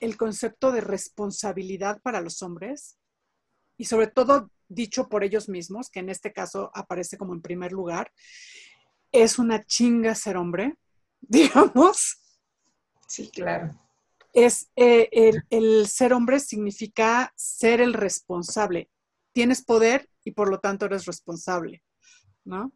el 0.00 0.16
concepto 0.16 0.70
de 0.70 0.80
responsabilidad 0.80 2.00
para 2.02 2.20
los 2.20 2.42
hombres 2.42 2.96
y 3.76 3.86
sobre 3.86 4.06
todo 4.06 4.50
dicho 4.68 5.08
por 5.08 5.24
ellos 5.24 5.48
mismos, 5.48 5.90
que 5.90 6.00
en 6.00 6.08
este 6.08 6.32
caso 6.32 6.70
aparece 6.74 7.16
como 7.18 7.34
en 7.34 7.42
primer 7.42 7.72
lugar, 7.72 8.12
es 9.12 9.38
una 9.38 9.64
chinga 9.64 10.14
ser 10.14 10.36
hombre, 10.36 10.74
digamos. 11.20 12.20
Sí, 13.06 13.30
claro. 13.32 13.80
Es 14.32 14.70
eh, 14.74 15.08
el, 15.50 15.86
ser 15.86 16.12
hombre 16.12 16.40
significa 16.40 17.32
ser 17.36 17.80
el 17.80 17.94
responsable. 17.94 18.90
Tienes 19.32 19.62
poder 19.62 20.08
y 20.24 20.32
por 20.32 20.50
lo 20.50 20.58
tanto 20.58 20.86
eres 20.86 21.06
responsable, 21.06 21.82
¿no? 22.44 22.72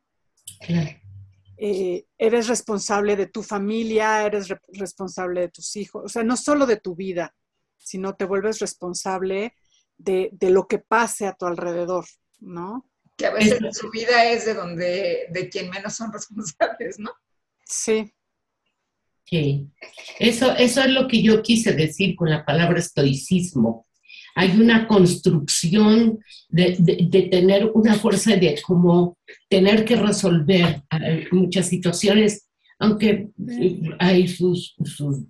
Eh, 1.56 2.06
eres 2.16 2.46
responsable 2.46 3.16
de 3.16 3.26
tu 3.26 3.42
familia, 3.42 4.24
eres 4.24 4.48
responsable 4.68 5.40
de 5.40 5.48
tus 5.48 5.74
hijos, 5.74 6.04
o 6.04 6.08
sea, 6.08 6.22
no 6.22 6.36
solo 6.36 6.66
de 6.66 6.76
tu 6.76 6.94
vida, 6.94 7.34
sino 7.76 8.14
te 8.14 8.24
vuelves 8.24 8.60
responsable 8.60 9.54
de, 9.98 10.30
lo 10.40 10.66
que 10.66 10.78
pase 10.78 11.26
a 11.26 11.34
tu 11.34 11.46
alrededor, 11.46 12.06
¿no? 12.40 12.88
Que 13.16 13.26
a 13.26 13.32
veces 13.32 13.58
su 13.76 13.90
vida 13.90 14.30
es 14.30 14.46
de 14.46 14.54
donde, 14.54 15.26
de 15.30 15.48
quien 15.48 15.68
menos 15.70 15.94
son 15.94 16.12
responsables, 16.12 16.98
¿no? 16.98 17.10
Sí. 17.64 18.12
Sí, 19.24 19.68
eso, 20.18 20.52
eso 20.56 20.80
es 20.80 20.90
lo 20.90 21.06
que 21.06 21.22
yo 21.22 21.42
quise 21.42 21.74
decir 21.74 22.16
con 22.16 22.30
la 22.30 22.46
palabra 22.46 22.78
estoicismo 22.78 23.86
hay 24.38 24.52
una 24.60 24.86
construcción 24.86 26.20
de, 26.48 27.28
tener 27.28 27.72
una 27.74 27.94
fuerza 27.94 28.36
de 28.36 28.56
como 28.64 29.18
tener 29.48 29.84
que 29.84 29.96
resolver 29.96 30.82
eh, 30.92 31.26
muchas 31.32 31.66
situaciones, 31.66 32.47
aunque 32.80 33.30
hay 33.98 34.28
sus, 34.28 34.76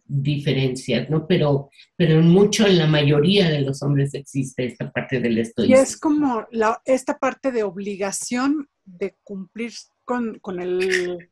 diferencias, 0.05 1.09
¿no? 1.09 1.27
Pero, 1.27 1.71
pero 1.97 2.21
mucho 2.21 2.67
en 2.67 2.79
la 2.79 2.87
mayoría 2.87 3.49
de 3.49 3.63
los 3.63 3.83
hombres 3.83 4.13
existe 4.15 4.67
esta 4.67 4.91
parte 4.93 5.21
del 5.21 5.39
estoicismo. 5.39 5.77
Y 5.77 5.81
es 5.81 5.97
como 5.99 6.47
esta 6.85 7.19
parte 7.19 7.51
de 7.51 7.63
obligación 7.63 8.69
de 8.85 9.17
cumplir 9.25 9.73
con, 10.05 10.39
el... 10.61 11.31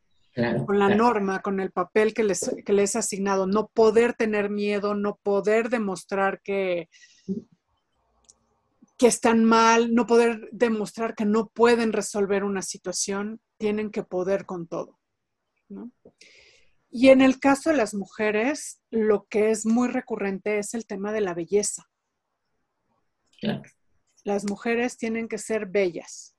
con 0.67 0.79
la 0.79 0.95
norma, 0.95 1.43
con 1.43 1.61
el 1.61 1.71
papel 1.71 2.15
que 2.15 2.25
les, 2.25 2.51
que 2.65 2.73
les 2.73 2.91
es 2.91 2.97
asignado, 2.97 3.47
no 3.47 3.69
poder 3.69 4.15
tener 4.15 4.49
miedo, 4.49 4.95
no 4.95 5.19
poder 5.23 5.69
demostrar 5.69 6.41
que, 6.43 6.89
que 8.97 9.07
están 9.07 9.45
mal, 9.45 9.95
no 9.95 10.07
poder 10.07 10.49
demostrar 10.53 11.15
que 11.15 11.27
no 11.27 11.49
pueden 11.49 11.93
resolver 11.93 12.45
una 12.45 12.63
situación, 12.63 13.41
tienen 13.59 13.91
que 13.91 14.03
poder 14.03 14.47
con 14.47 14.67
todo. 14.67 14.96
Y 16.91 17.09
en 17.09 17.21
el 17.21 17.41
caso 17.41 17.71
de 17.71 17.77
las 17.77 17.95
mujeres, 17.95 18.81
lo 18.91 19.27
que 19.27 19.51
es 19.51 19.67
muy 19.67 19.89
recurrente 19.89 20.59
es 20.59 20.75
el 20.75 20.87
tema 20.87 21.13
de 21.13 21.21
la 21.21 21.35
belleza. 21.35 21.89
Las 24.25 24.45
mujeres 24.45 24.97
tienen 24.97 25.29
que 25.29 25.39
ser 25.39 25.67
bellas. 25.67 26.37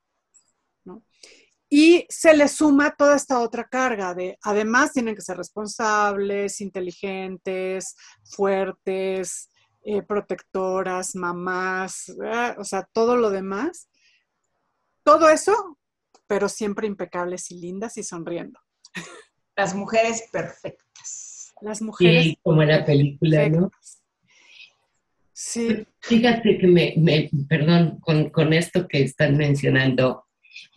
Y 1.69 2.05
se 2.09 2.33
les 2.33 2.53
suma 2.53 2.95
toda 2.95 3.15
esta 3.17 3.39
otra 3.39 3.67
carga 3.67 4.13
de, 4.13 4.37
además, 4.41 4.93
tienen 4.93 5.15
que 5.15 5.21
ser 5.21 5.35
responsables, 5.37 6.61
inteligentes, 6.61 7.95
fuertes, 8.23 9.49
eh, 9.83 10.01
protectoras, 10.01 11.15
mamás, 11.15 12.09
eh, 12.09 12.55
o 12.57 12.63
sea, 12.63 12.87
todo 12.93 13.17
lo 13.17 13.29
demás. 13.29 13.89
Todo 15.03 15.29
eso, 15.29 15.77
pero 16.25 16.47
siempre 16.47 16.87
impecables 16.87 17.51
y 17.51 17.59
lindas 17.59 17.97
y 17.97 18.03
sonriendo. 18.03 18.59
Las 19.55 19.73
mujeres 19.73 20.23
perfectas. 20.31 21.53
Las 21.61 21.81
mujeres. 21.81 22.23
Sí, 22.23 22.39
como 22.43 22.61
en 22.61 22.69
la 22.69 22.85
película, 22.85 23.49
¿no? 23.49 23.71
Sí. 25.33 25.85
Fíjate 25.99 26.57
que 26.57 26.67
me, 26.67 27.29
perdón, 27.47 27.99
con, 27.99 28.29
con 28.29 28.53
esto 28.53 28.87
que 28.87 29.01
están 29.01 29.37
mencionando, 29.37 30.25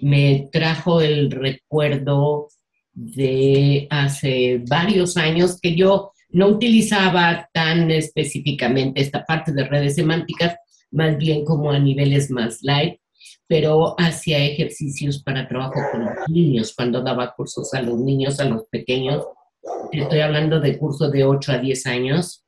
me 0.01 0.49
trajo 0.53 1.01
el 1.01 1.31
recuerdo 1.31 2.49
de 2.93 3.87
hace 3.91 4.63
varios 4.69 5.17
años 5.17 5.59
que 5.61 5.75
yo 5.75 6.13
no 6.31 6.49
utilizaba 6.49 7.49
tan 7.53 7.91
específicamente 7.91 9.01
esta 9.01 9.25
parte 9.25 9.53
de 9.53 9.65
redes 9.65 9.95
semánticas, 9.95 10.57
más 10.91 11.17
bien 11.17 11.45
como 11.45 11.71
a 11.71 11.79
niveles 11.79 12.31
más 12.31 12.63
light, 12.63 13.00
pero 13.51 13.97
hacía 13.99 14.39
ejercicios 14.45 15.25
para 15.25 15.49
trabajo 15.49 15.81
con 15.91 16.05
los 16.05 16.29
niños, 16.29 16.73
cuando 16.73 17.03
daba 17.03 17.35
cursos 17.35 17.75
a 17.75 17.83
los 17.83 17.99
niños, 17.99 18.39
a 18.39 18.45
los 18.45 18.63
pequeños. 18.71 19.25
Estoy 19.91 20.21
hablando 20.21 20.61
de 20.61 20.79
cursos 20.79 21.11
de 21.11 21.25
8 21.25 21.53
a 21.55 21.59
10 21.59 21.87
años, 21.87 22.45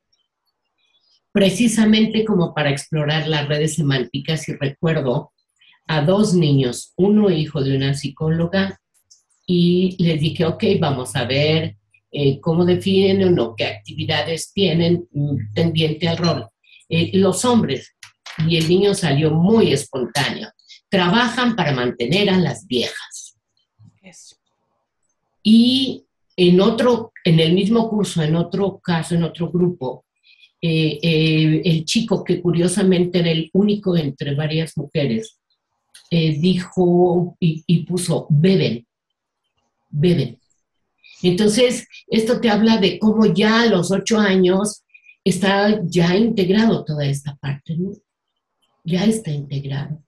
precisamente 1.32 2.24
como 2.24 2.54
para 2.54 2.70
explorar 2.70 3.26
las 3.26 3.48
redes 3.48 3.74
semánticas 3.74 4.48
y 4.48 4.52
recuerdo 4.52 5.32
a 5.88 6.02
dos 6.02 6.34
niños, 6.34 6.92
uno 6.96 7.30
hijo 7.30 7.60
de 7.64 7.76
una 7.76 7.94
psicóloga, 7.94 8.78
y 9.44 9.96
les 9.98 10.20
dije, 10.20 10.44
ok, 10.44 10.62
vamos 10.78 11.16
a 11.16 11.24
ver 11.24 11.78
eh, 12.12 12.38
cómo 12.38 12.64
definen 12.64 13.24
o 13.24 13.30
no, 13.30 13.56
qué 13.56 13.64
actividades 13.64 14.52
tienen 14.52 15.08
mm, 15.10 15.52
tendiente 15.52 16.06
al 16.06 16.18
rol. 16.18 16.48
Eh, 16.88 17.10
los 17.14 17.44
hombres, 17.44 17.96
y 18.46 18.56
el 18.56 18.68
niño 18.68 18.94
salió 18.94 19.32
muy 19.32 19.72
espontáneo, 19.72 20.48
trabajan 20.92 21.56
para 21.56 21.72
mantener 21.72 22.28
a 22.28 22.38
las 22.38 22.66
viejas. 22.66 23.38
Y 25.42 26.04
en 26.36 26.60
otro, 26.60 27.12
en 27.24 27.40
el 27.40 27.54
mismo 27.54 27.88
curso, 27.88 28.22
en 28.22 28.36
otro 28.36 28.78
caso, 28.78 29.14
en 29.14 29.24
otro 29.24 29.50
grupo, 29.50 30.04
eh, 30.60 31.62
el 31.64 31.86
chico 31.86 32.22
que 32.22 32.42
curiosamente 32.42 33.20
era 33.20 33.30
el 33.30 33.48
único 33.54 33.96
entre 33.96 34.34
varias 34.34 34.76
mujeres, 34.76 35.38
dijo 36.10 37.38
y, 37.40 37.64
y 37.66 37.84
puso, 37.84 38.26
beben, 38.28 38.86
beben. 39.88 40.38
Entonces, 41.22 41.88
esto 42.06 42.38
te 42.38 42.50
habla 42.50 42.76
de 42.76 42.98
cómo 42.98 43.24
ya 43.32 43.62
a 43.62 43.66
los 43.66 43.90
ocho 43.90 44.18
años 44.18 44.84
está 45.24 45.80
ya 45.86 46.14
integrado 46.16 46.84
toda 46.84 47.06
esta 47.06 47.34
parte, 47.36 47.78
¿no? 47.78 47.92
Ya 48.84 49.04
está 49.06 49.30
integrado. 49.30 50.02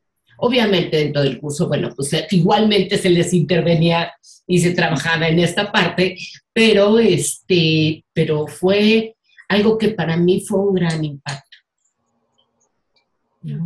Obviamente 0.46 0.98
dentro 0.98 1.22
del 1.22 1.40
curso, 1.40 1.68
bueno, 1.68 1.88
pues 1.96 2.12
eh, 2.12 2.26
igualmente 2.30 2.98
se 2.98 3.08
les 3.08 3.32
intervenía 3.32 4.12
y 4.46 4.58
se 4.58 4.72
trabajaba 4.72 5.26
en 5.28 5.38
esta 5.38 5.72
parte, 5.72 6.18
pero 6.52 6.98
este, 6.98 8.04
pero 8.12 8.46
fue 8.46 9.16
algo 9.48 9.78
que 9.78 9.88
para 9.92 10.18
mí 10.18 10.44
fue 10.46 10.60
un 10.60 10.74
gran 10.74 11.02
impacto. 11.02 11.56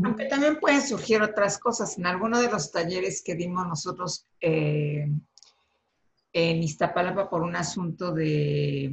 Aunque 0.05 0.27
también 0.27 0.61
pueden 0.61 0.81
surgir 0.81 1.21
otras 1.21 1.59
cosas. 1.59 1.99
En 1.99 2.07
alguno 2.07 2.41
de 2.41 2.49
los 2.49 2.71
talleres 2.71 3.23
que 3.25 3.35
dimos 3.35 3.67
nosotros 3.67 4.25
eh, 4.41 5.09
en 6.33 6.63
Iztapalapa 6.63 7.29
por 7.29 7.43
un 7.43 7.57
asunto 7.57 8.13
de 8.13 8.93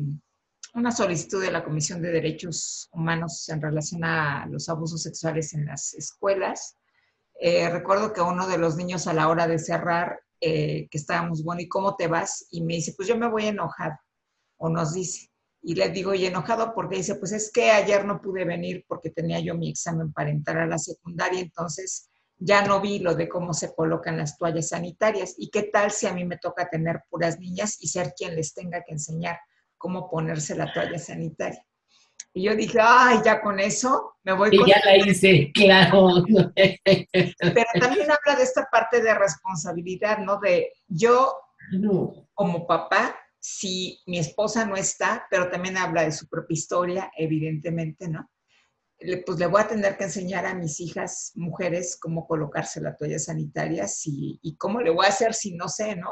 una 0.73 0.91
solicitud 0.91 1.39
de 1.39 1.51
la 1.51 1.63
Comisión 1.63 2.01
de 2.01 2.09
Derechos 2.09 2.89
Humanos 2.91 3.47
en 3.49 3.61
relación 3.61 4.03
a 4.05 4.47
los 4.47 4.69
abusos 4.69 5.03
sexuales 5.03 5.53
en 5.53 5.67
las 5.67 5.93
escuelas. 5.93 6.77
Eh, 7.39 7.69
recuerdo 7.69 8.13
que 8.13 8.21
uno 8.21 8.47
de 8.47 8.57
los 8.57 8.75
niños 8.75 9.07
a 9.07 9.13
la 9.13 9.27
hora 9.27 9.47
de 9.47 9.59
cerrar, 9.59 10.19
eh, 10.41 10.87
que 10.89 10.97
estábamos, 10.97 11.43
bueno, 11.43 11.61
¿y 11.61 11.67
cómo 11.67 11.95
te 11.95 12.07
vas? 12.07 12.47
Y 12.51 12.61
me 12.61 12.75
dice, 12.75 12.93
pues 12.95 13.07
yo 13.07 13.17
me 13.17 13.29
voy 13.29 13.45
enojado, 13.47 13.95
o 14.57 14.69
nos 14.69 14.93
dice. 14.93 15.29
Y 15.61 15.75
le 15.75 15.89
digo, 15.89 16.13
y 16.13 16.25
enojado 16.25 16.73
porque 16.75 16.97
dice, 16.97 17.15
pues 17.15 17.31
es 17.31 17.51
que 17.51 17.71
ayer 17.71 18.05
no 18.05 18.21
pude 18.21 18.45
venir 18.45 18.85
porque 18.87 19.09
tenía 19.09 19.39
yo 19.39 19.55
mi 19.55 19.69
examen 19.69 20.13
para 20.13 20.29
entrar 20.29 20.59
a 20.59 20.67
la 20.67 20.77
secundaria, 20.77 21.39
entonces 21.39 22.09
ya 22.37 22.65
no 22.65 22.81
vi 22.81 22.99
lo 22.99 23.15
de 23.15 23.27
cómo 23.27 23.53
se 23.53 23.73
colocan 23.73 24.17
las 24.17 24.37
toallas 24.37 24.69
sanitarias. 24.69 25.35
¿Y 25.37 25.49
qué 25.49 25.63
tal 25.63 25.91
si 25.91 26.05
a 26.07 26.13
mí 26.13 26.25
me 26.25 26.37
toca 26.37 26.69
tener 26.69 27.01
puras 27.09 27.39
niñas 27.39 27.77
y 27.79 27.87
ser 27.87 28.13
quien 28.15 28.35
les 28.35 28.53
tenga 28.53 28.83
que 28.83 28.93
enseñar 28.93 29.39
cómo 29.77 30.09
ponerse 30.09 30.55
la 30.55 30.71
toalla 30.71 30.99
sanitaria? 30.99 31.65
Y 32.37 32.43
yo 32.43 32.55
dije, 32.55 32.79
ay, 32.81 33.19
ya 33.23 33.41
con 33.41 33.61
eso 33.61 34.17
me 34.23 34.33
voy. 34.33 34.49
Y 34.51 34.69
ya 34.69 34.81
la 34.83 34.97
hice, 34.97 35.51
claro. 35.55 36.25
Pero 36.53 37.65
también 37.79 38.11
habla 38.11 38.35
de 38.37 38.43
esta 38.43 38.67
parte 38.69 39.01
de 39.01 39.13
responsabilidad, 39.15 40.17
¿no? 40.17 40.37
De 40.41 40.73
yo, 40.85 41.33
como 42.33 42.67
papá, 42.67 43.15
si 43.39 44.01
mi 44.05 44.19
esposa 44.19 44.65
no 44.65 44.75
está, 44.75 45.25
pero 45.29 45.49
también 45.49 45.77
habla 45.77 46.03
de 46.03 46.11
su 46.11 46.27
propia 46.27 46.55
historia, 46.55 47.11
evidentemente, 47.17 48.09
¿no? 48.09 48.29
pues 49.25 49.37
le 49.37 49.47
voy 49.47 49.61
a 49.61 49.67
tener 49.67 49.97
que 49.97 50.05
enseñar 50.05 50.45
a 50.45 50.55
mis 50.55 50.79
hijas 50.79 51.31
mujeres 51.35 51.97
cómo 51.99 52.25
colocarse 52.27 52.81
la 52.81 52.95
toalla 52.95 53.19
sanitaria 53.19 53.85
y 54.05 54.55
cómo 54.57 54.81
le 54.81 54.89
voy 54.89 55.05
a 55.05 55.09
hacer 55.09 55.33
si 55.33 55.53
no 55.53 55.67
sé, 55.67 55.95
¿no? 55.95 56.09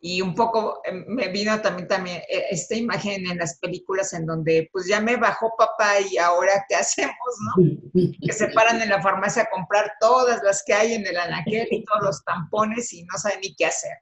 Y 0.00 0.22
un 0.22 0.34
poco 0.34 0.80
em, 0.84 1.04
me 1.08 1.28
vino 1.28 1.60
también, 1.60 1.88
también 1.88 2.18
eh, 2.28 2.46
esta 2.50 2.76
imagen 2.76 3.26
en 3.26 3.38
las 3.38 3.58
películas 3.58 4.12
en 4.12 4.26
donde 4.26 4.68
pues 4.72 4.86
ya 4.86 5.00
me 5.00 5.16
bajó 5.16 5.52
papá 5.56 6.00
y 6.00 6.18
ahora 6.18 6.64
qué 6.68 6.74
hacemos, 6.76 7.14
¿no? 7.40 8.10
Que 8.20 8.32
se 8.32 8.48
paran 8.48 8.80
en 8.80 8.90
la 8.90 9.02
farmacia 9.02 9.42
a 9.42 9.50
comprar 9.50 9.94
todas 10.00 10.42
las 10.42 10.62
que 10.64 10.74
hay 10.74 10.94
en 10.94 11.06
el 11.06 11.16
anaquel 11.16 11.66
y 11.70 11.84
todos 11.84 12.02
los 12.02 12.24
tampones 12.24 12.92
y 12.92 13.02
no 13.04 13.18
saben 13.18 13.40
ni 13.40 13.54
qué 13.54 13.66
hacer. 13.66 13.98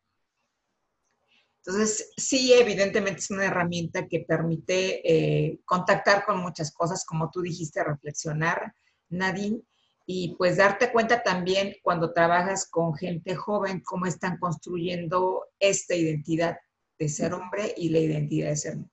Entonces, 1.64 2.12
sí, 2.16 2.52
evidentemente 2.52 3.18
es 3.18 3.30
una 3.30 3.46
herramienta 3.46 4.06
que 4.06 4.20
permite 4.20 5.00
eh, 5.04 5.58
contactar 5.64 6.24
con 6.24 6.38
muchas 6.38 6.72
cosas, 6.72 7.04
como 7.04 7.28
tú 7.30 7.42
dijiste, 7.42 7.82
reflexionar, 7.82 8.72
Nadine, 9.08 9.62
y 10.06 10.36
pues 10.36 10.56
darte 10.56 10.92
cuenta 10.92 11.22
también 11.24 11.74
cuando 11.82 12.12
trabajas 12.12 12.70
con 12.70 12.94
gente 12.94 13.34
joven, 13.34 13.80
cómo 13.80 14.06
están 14.06 14.38
construyendo 14.38 15.48
esta 15.58 15.96
identidad 15.96 16.58
de 16.96 17.08
ser 17.08 17.34
hombre 17.34 17.74
y 17.76 17.88
la 17.88 17.98
identidad 17.98 18.48
de 18.50 18.56
ser 18.56 18.76
mujer. 18.76 18.92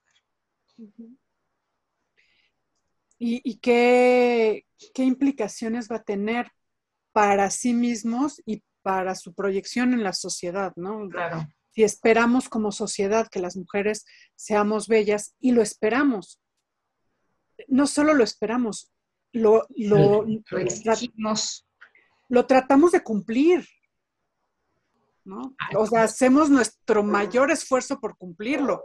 ¿Y, 3.20 3.58
qué, 3.60 4.66
qué, 4.94 5.04
implicaciones 5.04 5.90
va 5.90 5.98
a 5.98 6.04
tener 6.04 6.52
para 7.14 7.50
sí 7.52 7.74
mismos 7.74 8.42
y 8.46 8.64
para 8.82 9.16
su 9.16 9.34
proyección 9.34 9.94
en 9.94 10.04
la 10.04 10.12
sociedad, 10.12 10.74
¿no? 10.76 11.08
Claro. 11.08 11.48
Si 11.70 11.84
esperamos 11.84 12.50
como 12.50 12.74
sociedad 12.74 13.30
que 13.30 13.40
las 13.40 13.56
mujeres 13.56 14.06
seamos 14.36 14.90
bellas 14.90 15.36
y 15.40 15.52
lo 15.52 15.62
esperamos, 15.62 16.42
no 17.68 17.88
solo 17.88 18.14
lo 18.14 18.26
esperamos, 18.26 18.93
lo, 19.34 19.66
lo, 19.76 20.26
lo, 22.30 22.46
tratamos 22.46 22.92
de 22.92 23.04
cumplir. 23.04 23.66
¿no? 25.26 25.56
O 25.76 25.86
sea, 25.88 26.04
hacemos 26.04 26.50
nuestro 26.50 27.04
mayor 27.04 27.52
esfuerzo 27.52 28.00
por 28.00 28.18
cumplirlo. 28.18 28.84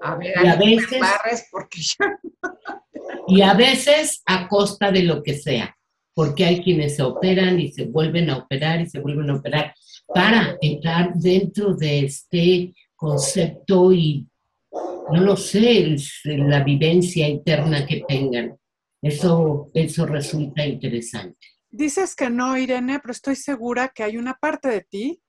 A 0.00 0.14
ver, 0.14 0.34
y 0.42 0.46
a 0.46 0.56
veces, 0.56 1.48
porque 1.50 1.80
y 3.28 3.42
a 3.42 3.54
veces 3.54 4.22
a 4.26 4.48
costa 4.48 4.92
de 4.92 5.02
lo 5.02 5.22
que 5.22 5.34
sea, 5.34 5.76
porque 6.14 6.44
hay 6.44 6.62
quienes 6.62 6.96
se 6.96 7.02
operan 7.02 7.58
y 7.58 7.72
se 7.72 7.86
vuelven 7.86 8.30
a 8.30 8.38
operar 8.38 8.80
y 8.80 8.88
se 8.88 9.00
vuelven 9.00 9.30
a 9.30 9.36
operar 9.36 9.74
para 10.06 10.56
entrar 10.60 11.14
dentro 11.14 11.74
de 11.74 12.00
este 12.00 12.74
concepto 12.94 13.92
y 13.92 14.26
no 14.70 15.20
lo 15.20 15.36
sé, 15.36 15.96
la 16.24 16.62
vivencia 16.62 17.28
interna 17.28 17.86
que 17.86 18.04
tengan. 18.06 18.57
Eso, 19.02 19.70
eso 19.74 20.06
resulta 20.06 20.64
interesante. 20.64 21.38
Dices 21.70 22.16
que 22.16 22.30
no, 22.30 22.56
Irene, 22.56 22.98
pero 23.00 23.12
estoy 23.12 23.36
segura 23.36 23.88
que 23.88 24.02
hay 24.02 24.16
una 24.16 24.34
parte 24.34 24.68
de 24.68 24.80
ti 24.82 25.22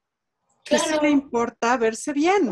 que 0.63 0.79
sí 0.79 0.95
le 1.01 1.09
importa 1.09 1.77
verse 1.77 2.13
bien. 2.13 2.51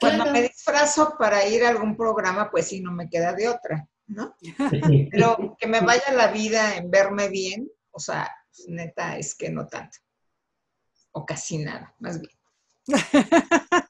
Cuando 0.00 0.26
me 0.26 0.42
disfrazo 0.42 1.16
para 1.18 1.46
ir 1.46 1.64
a 1.64 1.70
algún 1.70 1.96
programa, 1.96 2.50
pues 2.50 2.68
sí, 2.68 2.80
no 2.80 2.92
me 2.92 3.08
queda 3.08 3.32
de 3.32 3.48
otra, 3.48 3.88
¿no? 4.06 4.34
Pero 5.10 5.56
que 5.58 5.66
me 5.66 5.80
vaya 5.80 6.12
la 6.12 6.28
vida 6.28 6.76
en 6.76 6.90
verme 6.90 7.28
bien, 7.28 7.68
o 7.90 7.98
sea, 7.98 8.30
neta, 8.68 9.18
es 9.18 9.34
que 9.34 9.50
no 9.50 9.66
tanto. 9.66 9.98
O 11.12 11.26
casi 11.26 11.58
nada, 11.58 11.94
más 11.98 12.20
bien. 12.20 12.32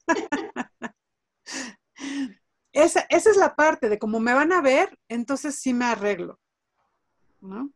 esa, 2.84 3.06
es 3.08 3.36
la 3.36 3.54
parte 3.54 3.88
de 3.88 3.98
cómo 3.98 4.20
me 4.20 4.34
van 4.34 4.52
a 4.52 4.60
ver, 4.60 4.98
entonces 5.08 5.56
sí 5.56 5.74
me 5.74 5.86
arreglo. 5.86 6.38
¿no? 7.40 7.72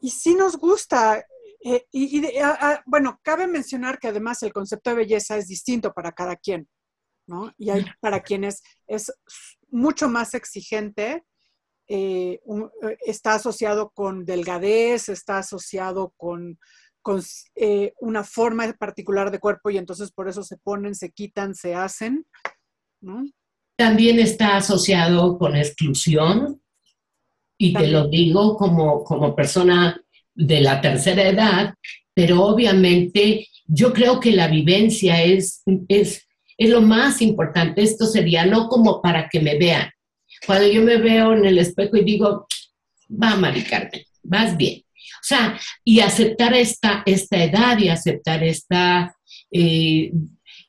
Y 0.00 0.10
sí 0.10 0.34
nos 0.34 0.56
gusta. 0.56 1.24
Eh, 1.62 1.86
y, 1.90 2.22
bueno, 2.86 3.18
cabe 3.22 3.46
mencionar 3.46 3.98
que 3.98 4.08
además 4.08 4.42
el 4.42 4.52
concepto 4.52 4.90
de 4.90 4.96
belleza 4.96 5.36
es 5.36 5.48
distinto 5.48 5.92
para 5.92 6.12
cada 6.12 6.36
quien, 6.36 6.68
¿no? 7.26 7.52
Y 7.58 7.70
hay 7.70 7.84
para 8.00 8.20
quienes 8.20 8.62
es 8.86 9.12
mucho 9.70 10.08
más 10.08 10.34
exigente, 10.34 11.24
eh, 11.88 12.40
eh, 12.40 12.98
está 13.04 13.34
asociado 13.34 13.90
con 13.90 14.24
delgadez, 14.24 15.08
está 15.08 15.38
asociado 15.38 16.14
con, 16.16 16.58
con 17.02 17.22
una 18.00 18.24
forma 18.24 18.72
particular 18.74 19.30
de 19.30 19.40
cuerpo 19.40 19.70
y 19.70 19.78
entonces 19.78 20.12
por 20.12 20.28
eso 20.28 20.42
se 20.42 20.56
ponen, 20.58 20.94
se 20.94 21.10
quitan, 21.10 21.54
se 21.54 21.74
hacen. 21.74 22.26
También 23.76 24.18
está 24.18 24.56
asociado 24.56 25.38
con 25.38 25.56
exclusión, 25.56 26.60
y 27.58 27.72
te 27.72 27.86
lo 27.88 28.08
digo 28.08 28.56
como, 28.56 29.02
como 29.02 29.34
persona 29.34 30.00
de 30.34 30.60
la 30.60 30.80
tercera 30.80 31.28
edad, 31.28 31.74
pero 32.14 32.44
obviamente 32.44 33.48
yo 33.66 33.92
creo 33.92 34.20
que 34.20 34.32
la 34.32 34.48
vivencia 34.48 35.22
es, 35.22 35.62
es, 35.88 36.26
es 36.58 36.70
lo 36.70 36.82
más 36.82 37.22
importante. 37.22 37.82
Esto 37.82 38.06
sería 38.06 38.44
no 38.46 38.68
como 38.68 39.00
para 39.00 39.28
que 39.28 39.40
me 39.40 39.58
vean. 39.58 39.90
Cuando 40.46 40.68
yo 40.68 40.82
me 40.82 40.98
veo 40.98 41.32
en 41.32 41.46
el 41.46 41.58
espejo 41.58 41.96
y 41.96 42.04
digo, 42.04 42.46
va, 43.10 43.36
Mari 43.36 43.62
Carmen, 43.62 44.02
vas 44.22 44.56
bien. 44.56 44.82
O 44.82 45.28
sea, 45.28 45.58
y 45.82 46.00
aceptar 46.00 46.54
esta, 46.54 47.02
esta 47.06 47.42
edad 47.42 47.78
y 47.78 47.88
aceptar 47.88 48.44
esta 48.44 49.16
eh, 49.50 50.12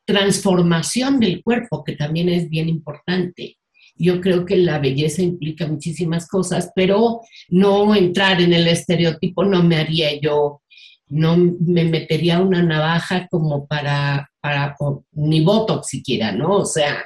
transformación 0.08 1.20
del 1.20 1.42
cuerpo, 1.42 1.84
que 1.84 1.94
también 1.94 2.30
es 2.30 2.48
bien 2.48 2.66
importante. 2.70 3.58
Yo 3.94 4.22
creo 4.22 4.46
que 4.46 4.56
la 4.56 4.78
belleza 4.78 5.20
implica 5.20 5.66
muchísimas 5.66 6.26
cosas, 6.26 6.72
pero 6.74 7.20
no 7.50 7.94
entrar 7.94 8.40
en 8.40 8.54
el 8.54 8.66
estereotipo 8.68 9.44
no 9.44 9.62
me 9.62 9.76
haría 9.76 10.18
yo, 10.18 10.62
no 11.08 11.36
me 11.36 11.84
metería 11.84 12.40
una 12.40 12.62
navaja 12.62 13.28
como 13.30 13.66
para, 13.66 14.30
para 14.40 14.74
ni 15.12 15.44
botox 15.44 15.88
siquiera, 15.88 16.32
¿no? 16.32 16.56
O 16.56 16.64
sea, 16.64 17.04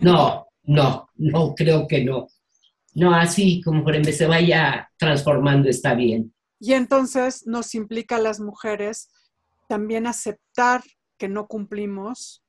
no, 0.00 0.46
no, 0.64 1.08
no, 1.14 1.54
creo 1.54 1.86
que 1.86 2.04
no. 2.04 2.28
No, 2.92 3.14
así 3.14 3.62
como 3.62 3.82
por 3.82 3.94
ejemplo 3.94 4.12
se 4.12 4.26
vaya 4.26 4.90
transformando 4.98 5.70
está 5.70 5.94
bien. 5.94 6.34
Y 6.60 6.74
entonces 6.74 7.46
nos 7.46 7.74
implica 7.74 8.16
a 8.16 8.20
las 8.20 8.40
mujeres 8.40 9.08
también 9.68 10.06
aceptar 10.06 10.82
que 11.18 11.28
no 11.28 11.46
cumplimos 11.46 12.44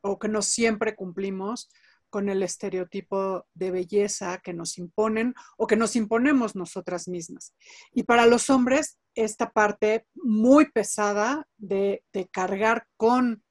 o 0.00 0.18
que 0.18 0.28
no 0.28 0.42
siempre 0.42 0.94
cumplimos 0.94 1.68
con 2.10 2.28
el 2.28 2.42
estereotipo 2.42 3.46
de 3.54 3.70
belleza 3.70 4.38
que 4.38 4.54
nos 4.54 4.78
imponen 4.78 5.34
o 5.56 5.66
que 5.66 5.76
nos 5.76 5.96
imponemos 5.96 6.56
nosotras 6.56 7.08
mismas. 7.08 7.54
Y 7.92 8.04
para 8.04 8.26
los 8.26 8.50
hombres, 8.50 8.98
esta 9.14 9.50
parte 9.50 10.06
muy 10.14 10.70
pesada 10.70 11.46
de, 11.56 12.02
cargar 12.32 12.86
con 12.96 13.42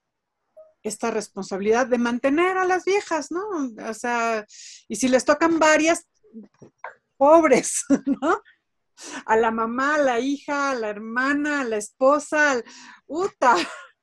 esta 0.84 1.12
responsabilidad 1.12 1.88
de 1.88 1.98
mantener 1.98 2.58
a 2.58 2.66
las 2.66 2.86
viejas, 2.86 3.32
¿no? 3.32 3.44
O 3.90 3.94
sea, 3.94 4.46
y 4.88 4.96
si 4.96 5.08
les 5.08 5.26
tocan 5.26 5.60
varias, 5.60 6.08
pobres, 7.18 7.84
¿no? 8.06 8.42
A 9.26 9.36
la 9.36 9.52
mamá, 9.52 9.96
a 9.96 10.00
la 10.00 10.20
hija, 10.20 10.72
a 10.72 10.76
la 10.76 10.90
hermana, 10.90 11.62
a 11.62 11.64
la 11.64 11.78
esposa, 11.78 12.52
al... 12.52 12.64
¡Uta! 13.06 13.56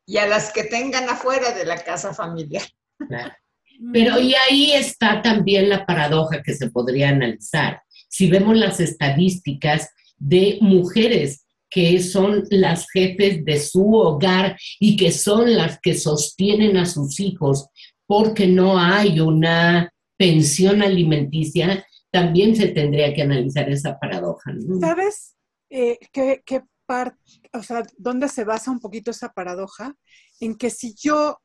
Y 0.06 0.18
a 0.18 0.26
las 0.26 0.52
que 0.52 0.64
tengan 0.64 1.08
afuera 1.08 1.52
de 1.52 1.64
la 1.64 1.82
casa 1.82 2.12
familiar. 2.14 2.64
Pero 3.92 4.20
y 4.20 4.34
ahí 4.34 4.72
está 4.72 5.20
también 5.20 5.68
la 5.68 5.84
paradoja 5.84 6.42
que 6.42 6.54
se 6.54 6.70
podría 6.70 7.08
analizar. 7.08 7.82
Si 8.08 8.30
vemos 8.30 8.56
las 8.56 8.78
estadísticas 8.78 9.90
de 10.16 10.58
mujeres 10.60 11.44
que 11.68 12.00
son 12.00 12.44
las 12.50 12.86
jefes 12.92 13.44
de 13.44 13.58
su 13.58 13.94
hogar 13.94 14.56
y 14.78 14.96
que 14.96 15.10
son 15.10 15.56
las 15.56 15.80
que 15.80 15.94
sostienen 15.94 16.76
a 16.76 16.86
sus 16.86 17.18
hijos 17.18 17.68
porque 18.06 18.46
no 18.46 18.78
hay 18.78 19.18
una 19.18 19.92
pensión 20.16 20.82
alimenticia, 20.82 21.84
también 22.12 22.54
se 22.54 22.68
tendría 22.68 23.12
que 23.12 23.22
analizar 23.22 23.68
esa 23.68 23.98
paradoja. 23.98 24.52
¿Sabes 24.78 25.34
eh, 25.68 25.98
qué, 26.12 26.42
qué 26.46 26.62
parte, 26.86 27.18
o 27.52 27.62
sea, 27.62 27.82
dónde 27.96 28.28
se 28.28 28.44
basa 28.44 28.70
un 28.70 28.80
poquito 28.80 29.10
esa 29.10 29.32
paradoja? 29.32 29.94
En 30.40 30.56
que 30.56 30.70
si 30.70 30.94
yo, 30.94 31.40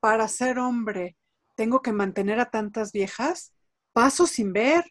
para 0.00 0.28
ser 0.28 0.58
hombre, 0.58 1.16
tengo 1.54 1.82
que 1.82 1.92
mantener 1.92 2.38
a 2.40 2.50
tantas 2.50 2.92
viejas, 2.92 3.52
paso 3.92 4.26
sin 4.26 4.52
ver, 4.52 4.84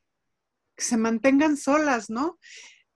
que 0.76 0.84
se 0.84 0.98
mantengan 0.98 1.58
solas, 1.58 2.10
¿no? 2.10 2.38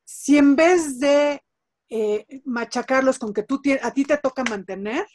Si 0.03 0.37
en 0.37 0.55
vez 0.55 0.99
de 0.99 1.41
eh, 1.89 2.25
machacarlos 2.45 3.19
con 3.19 3.33
que 3.33 3.43
tú 3.43 3.61
a 3.81 3.91
ti 3.91 4.05
te 4.05 4.17
toca 4.17 4.43
mantener, 4.43 5.05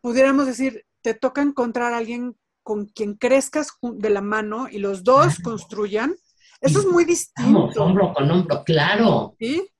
pudiéramos 0.00 0.46
decir, 0.46 0.84
te 1.02 1.14
toca 1.14 1.42
encontrar 1.42 1.92
a 1.92 1.98
alguien 1.98 2.36
con 2.62 2.86
quien 2.86 3.14
crezcas 3.14 3.70
de 3.80 4.10
la 4.10 4.20
mano 4.20 4.68
y 4.70 4.78
los 4.78 5.04
dos 5.04 5.38
construyan. 5.38 6.14
Eso 6.60 6.80
es 6.80 6.86
muy 6.86 7.04
distinto. 7.04 7.82
hombro 7.82 8.12
con 8.12 8.30
hombro, 8.30 8.62
claro. 8.64 9.34
¿Sí? 9.38 9.70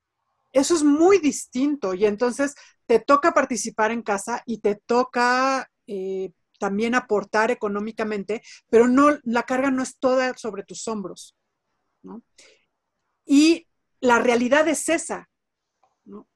Eso 0.53 0.75
es 0.75 0.83
muy 0.83 1.19
distinto 1.19 1.95
y 1.95 2.07
entonces 2.07 2.55
te 2.87 3.01
toca 3.01 3.33
participar 3.33 3.91
en 3.91 4.03
casa 4.03 4.43
y 4.47 4.59
te 4.59 4.77
toca 4.77 5.71
eh, 5.87 6.33
también 6.59 6.95
aportar 6.95 7.51
económicamente, 7.51 8.43
pero 8.69 8.89
no, 8.89 9.19
la 9.23 9.45
carga 9.45 9.71
no 9.71 9.83
es 9.83 9.99
toda 9.99 10.37
sobre 10.37 10.65
tus 10.65 10.87
hombros. 10.89 11.37
Y 13.25 13.67
la 14.01 14.19
realidad 14.19 14.69
es 14.69 14.89
esa, 14.89 15.29
¿no? 16.05 16.29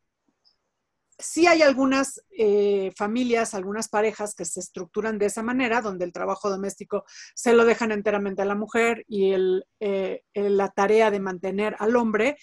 Sí 1.18 1.46
hay 1.46 1.62
algunas 1.62 2.20
eh, 2.36 2.92
familias, 2.96 3.54
algunas 3.54 3.88
parejas 3.88 4.34
que 4.34 4.44
se 4.44 4.58
estructuran 4.58 5.18
de 5.18 5.26
esa 5.26 5.42
manera, 5.42 5.80
donde 5.80 6.04
el 6.04 6.12
trabajo 6.12 6.50
doméstico 6.50 7.04
se 7.34 7.52
lo 7.52 7.64
dejan 7.64 7.92
enteramente 7.92 8.42
a 8.42 8.46
la 8.46 8.56
mujer 8.56 9.04
y 9.06 9.30
el, 9.30 9.64
eh, 9.78 10.22
la 10.34 10.70
tarea 10.70 11.12
de 11.12 11.20
mantener 11.20 11.76
al 11.78 11.94
hombre, 11.94 12.36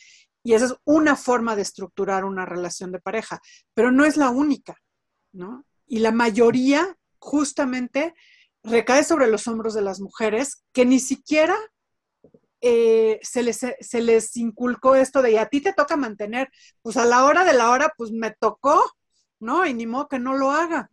y 0.50 0.56
esa 0.56 0.66
es 0.66 0.76
una 0.84 1.16
forma 1.16 1.56
de 1.56 1.62
estructurar 1.62 2.26
una 2.26 2.44
relación 2.44 2.92
de 2.92 3.00
pareja, 3.00 3.40
pero 3.76 3.92
no 3.92 4.04
es 4.04 4.18
la 4.18 4.32
única, 4.32 4.78
¿no? 5.32 5.64
Y 5.86 6.00
la 6.00 6.12
mayoría 6.12 6.98
justamente 7.20 8.16
recae 8.64 9.04
sobre 9.04 9.28
los 9.28 9.48
hombros 9.48 9.76
de 9.76 9.84
las 9.84 10.00
mujeres 10.00 10.64
que 10.74 10.86
ni 10.86 11.00
siquiera 11.00 11.56
eh, 12.62 13.20
se, 13.22 13.44
les, 13.44 13.60
se 13.80 14.02
les 14.02 14.36
inculcó 14.38 14.96
esto 14.96 15.22
de, 15.22 15.34
y 15.34 15.38
a 15.38 15.46
ti 15.46 15.62
te 15.62 15.72
toca 15.72 15.96
mantener, 15.98 16.50
pues 16.82 16.98
a 16.98 17.06
la 17.06 17.26
hora 17.26 17.46
de 17.46 17.54
la 17.54 17.70
hora, 17.70 17.94
pues 17.96 18.10
me 18.12 18.32
tocó, 18.32 18.82
¿no? 19.40 19.68
Y 19.68 19.76
ni 19.76 19.86
modo 19.86 20.08
que 20.08 20.18
no 20.18 20.36
lo 20.36 20.50
haga, 20.50 20.90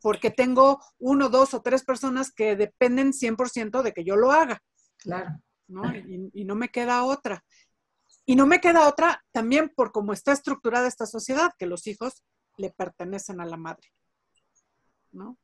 porque 0.00 0.30
tengo 0.30 0.80
uno, 0.98 1.28
dos 1.28 1.54
o 1.54 1.60
tres 1.60 1.82
personas 1.82 2.30
que 2.30 2.54
dependen 2.54 3.12
100% 3.14 3.82
de 3.82 3.92
que 3.92 4.04
yo 4.04 4.14
lo 4.14 4.30
haga. 4.30 4.62
Claro. 4.98 5.40
¿no? 5.66 5.94
Y, 5.94 6.30
y, 6.32 6.44
no 6.44 6.54
me 6.54 6.68
queda 6.68 7.04
otra. 7.04 7.44
Y 8.26 8.36
no 8.36 8.46
me 8.46 8.60
queda 8.60 8.88
otra 8.88 9.22
también 9.32 9.70
por 9.74 9.92
cómo 9.92 10.12
está 10.12 10.32
estructurada 10.32 10.88
esta 10.88 11.06
sociedad, 11.06 11.52
que 11.58 11.66
los 11.66 11.86
hijos 11.86 12.22
le 12.56 12.70
pertenecen 12.70 13.40
a 13.40 13.46
la 13.46 13.56
madre, 13.56 13.88
¿no? 15.12 15.38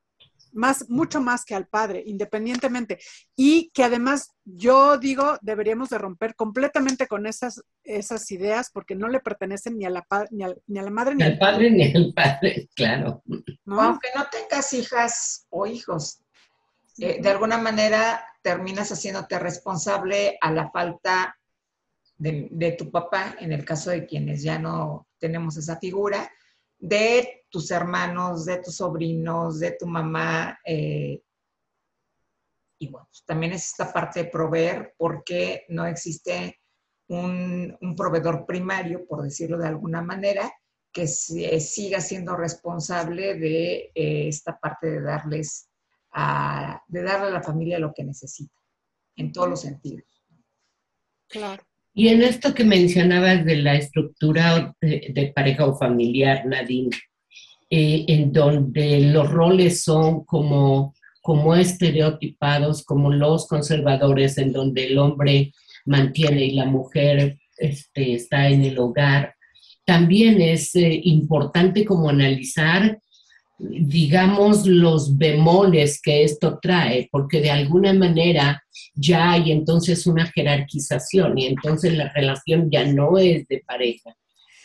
Más, 0.52 0.90
mucho 0.90 1.20
más 1.20 1.44
que 1.44 1.54
al 1.54 1.68
padre, 1.68 2.02
independientemente. 2.04 2.98
Y 3.36 3.70
que 3.70 3.84
además 3.84 4.30
yo 4.44 4.98
digo, 4.98 5.38
deberíamos 5.42 5.90
de 5.90 5.98
romper 5.98 6.34
completamente 6.34 7.06
con 7.06 7.26
esas, 7.26 7.62
esas 7.84 8.30
ideas 8.32 8.70
porque 8.72 8.96
no 8.96 9.08
le 9.08 9.20
pertenecen 9.20 9.78
ni 9.78 9.84
a 9.84 9.90
la, 9.90 10.04
ni 10.30 10.42
a, 10.42 10.52
ni 10.66 10.78
a 10.78 10.82
la 10.82 10.90
madre 10.90 11.14
ni, 11.14 11.22
al 11.22 11.38
padre. 11.38 11.70
Ni 11.70 11.94
al 11.94 12.12
padre, 12.14 12.68
claro. 12.74 13.22
¿No? 13.64 13.80
Aunque 13.80 14.08
no 14.16 14.26
tengas 14.28 14.72
hijas 14.72 15.46
o 15.50 15.66
hijos, 15.66 16.20
eh, 16.98 17.22
de 17.22 17.30
alguna 17.30 17.56
manera 17.56 18.24
terminas 18.42 18.90
haciéndote 18.90 19.38
responsable 19.38 20.36
a 20.40 20.50
la 20.50 20.70
falta 20.70 21.36
de, 22.20 22.76
tu 22.78 22.90
papá, 22.90 23.36
en 23.40 23.52
el 23.52 23.64
caso 23.64 23.90
de 23.90 24.06
quienes 24.06 24.42
ya 24.42 24.58
no 24.58 25.08
tenemos 25.18 25.56
esa 25.56 25.78
figura, 25.78 26.30
de 26.78 27.46
tus 27.48 27.70
hermanos, 27.70 28.44
de 28.44 28.58
tus 28.58 28.76
sobrinos, 28.76 29.58
de 29.58 29.72
tu 29.72 29.86
mamá. 29.86 30.58
Eh, 30.64 31.22
y 32.78 32.88
bueno, 32.88 33.08
pues 33.10 33.24
también 33.24 33.52
es 33.52 33.66
esta 33.66 33.92
parte 33.92 34.24
de 34.24 34.30
proveer 34.30 34.94
porque 34.98 35.64
no 35.68 35.86
existe 35.86 36.60
un, 37.08 37.76
proveedor 37.96 38.46
primario, 38.46 39.06
por 39.06 39.22
decirlo 39.22 39.58
de 39.58 39.68
alguna 39.68 40.02
manera, 40.02 40.52
que 40.92 41.06
se, 41.06 41.58
siga 41.60 42.00
siendo 42.00 42.36
responsable 42.36 43.34
de 43.34 43.92
eh, 43.94 44.28
esta 44.28 44.58
parte 44.58 44.90
de 44.90 45.02
darles 45.02 45.70
a, 46.12 46.82
de 46.86 47.02
darle 47.02 47.28
a 47.28 47.30
la 47.30 47.42
familia 47.42 47.78
lo 47.78 47.94
que 47.94 48.04
necesita, 48.04 48.58
en 49.16 49.32
todos 49.32 49.48
los 49.48 49.60
sentidos. 49.62 50.04
Claro. 51.28 51.62
Y 51.92 52.08
en 52.08 52.22
esto 52.22 52.54
que 52.54 52.64
mencionabas 52.64 53.44
de 53.44 53.56
la 53.56 53.74
estructura 53.74 54.74
de, 54.80 55.32
pareja 55.34 55.66
o 55.66 55.76
familiar, 55.76 56.46
Nadine, 56.46 56.90
eh, 57.68 58.04
en 58.08 58.32
donde 58.32 59.00
los 59.00 59.28
roles 59.28 59.82
son 59.82 60.24
como, 60.24 60.94
como 61.20 61.54
estereotipados, 61.54 62.84
como 62.84 63.10
los 63.10 63.46
conservadores, 63.48 64.38
en 64.38 64.52
donde 64.52 64.86
el 64.86 64.98
hombre 64.98 65.52
mantiene 65.84 66.44
y 66.44 66.52
la 66.52 66.66
mujer 66.66 67.38
este, 67.56 68.14
está 68.14 68.48
en 68.48 68.64
el 68.64 68.78
hogar. 68.78 69.34
También 69.84 70.40
es 70.40 70.74
eh, 70.76 71.00
importante 71.04 71.84
como 71.84 72.08
analizar 72.08 72.98
digamos, 73.60 74.66
los 74.66 75.18
bemoles 75.18 76.00
que 76.00 76.24
esto 76.24 76.58
trae, 76.60 77.08
porque 77.12 77.40
de 77.40 77.50
alguna 77.50 77.92
manera 77.92 78.62
ya 78.94 79.32
hay 79.32 79.52
entonces 79.52 80.06
una 80.06 80.26
jerarquización 80.26 81.36
y 81.38 81.46
entonces 81.46 81.94
la 81.94 82.10
relación 82.12 82.70
ya 82.70 82.84
no 82.86 83.18
es 83.18 83.46
de 83.48 83.62
pareja. 83.66 84.16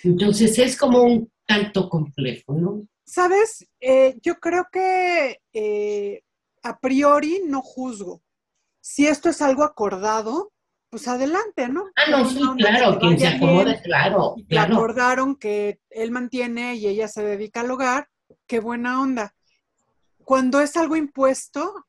Entonces 0.03 0.57
es 0.59 0.77
como 0.77 1.03
un 1.03 1.29
tanto 1.45 1.89
complejo, 1.89 2.53
¿no? 2.53 2.87
Sabes, 3.05 3.67
eh, 3.81 4.15
yo 4.21 4.35
creo 4.39 4.67
que 4.71 5.39
eh, 5.53 6.21
a 6.63 6.79
priori 6.79 7.41
no 7.45 7.61
juzgo. 7.61 8.21
Si 8.81 9.07
esto 9.07 9.29
es 9.29 9.41
algo 9.41 9.63
acordado, 9.63 10.53
pues 10.89 11.07
adelante, 11.07 11.67
¿no? 11.67 11.85
Ah, 11.95 12.09
no, 12.09 12.29
sí, 12.29 12.39
claro, 12.57 12.97
quien 12.99 13.19
se 13.19 13.27
acomoda, 13.27 13.81
claro, 13.81 14.35
claro. 14.47 14.75
Acordaron 14.75 15.35
que 15.35 15.79
él 15.89 16.11
mantiene 16.11 16.75
y 16.75 16.87
ella 16.87 17.07
se 17.07 17.23
dedica 17.23 17.61
al 17.61 17.71
hogar, 17.71 18.07
qué 18.47 18.59
buena 18.59 19.01
onda. 19.01 19.35
Cuando 20.23 20.61
es 20.61 20.75
algo 20.77 20.95
impuesto 20.95 21.85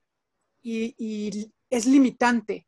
y, 0.62 0.94
y 0.98 1.52
es 1.70 1.86
limitante, 1.86 2.66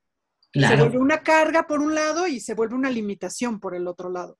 Claro. 0.51 0.76
se 0.76 0.82
vuelve 0.82 0.99
una 0.99 1.22
carga 1.22 1.66
por 1.66 1.80
un 1.80 1.95
lado 1.95 2.26
y 2.26 2.41
se 2.41 2.55
vuelve 2.55 2.74
una 2.74 2.91
limitación 2.91 3.61
por 3.61 3.74
el 3.74 3.86
otro 3.86 4.09
lado. 4.11 4.39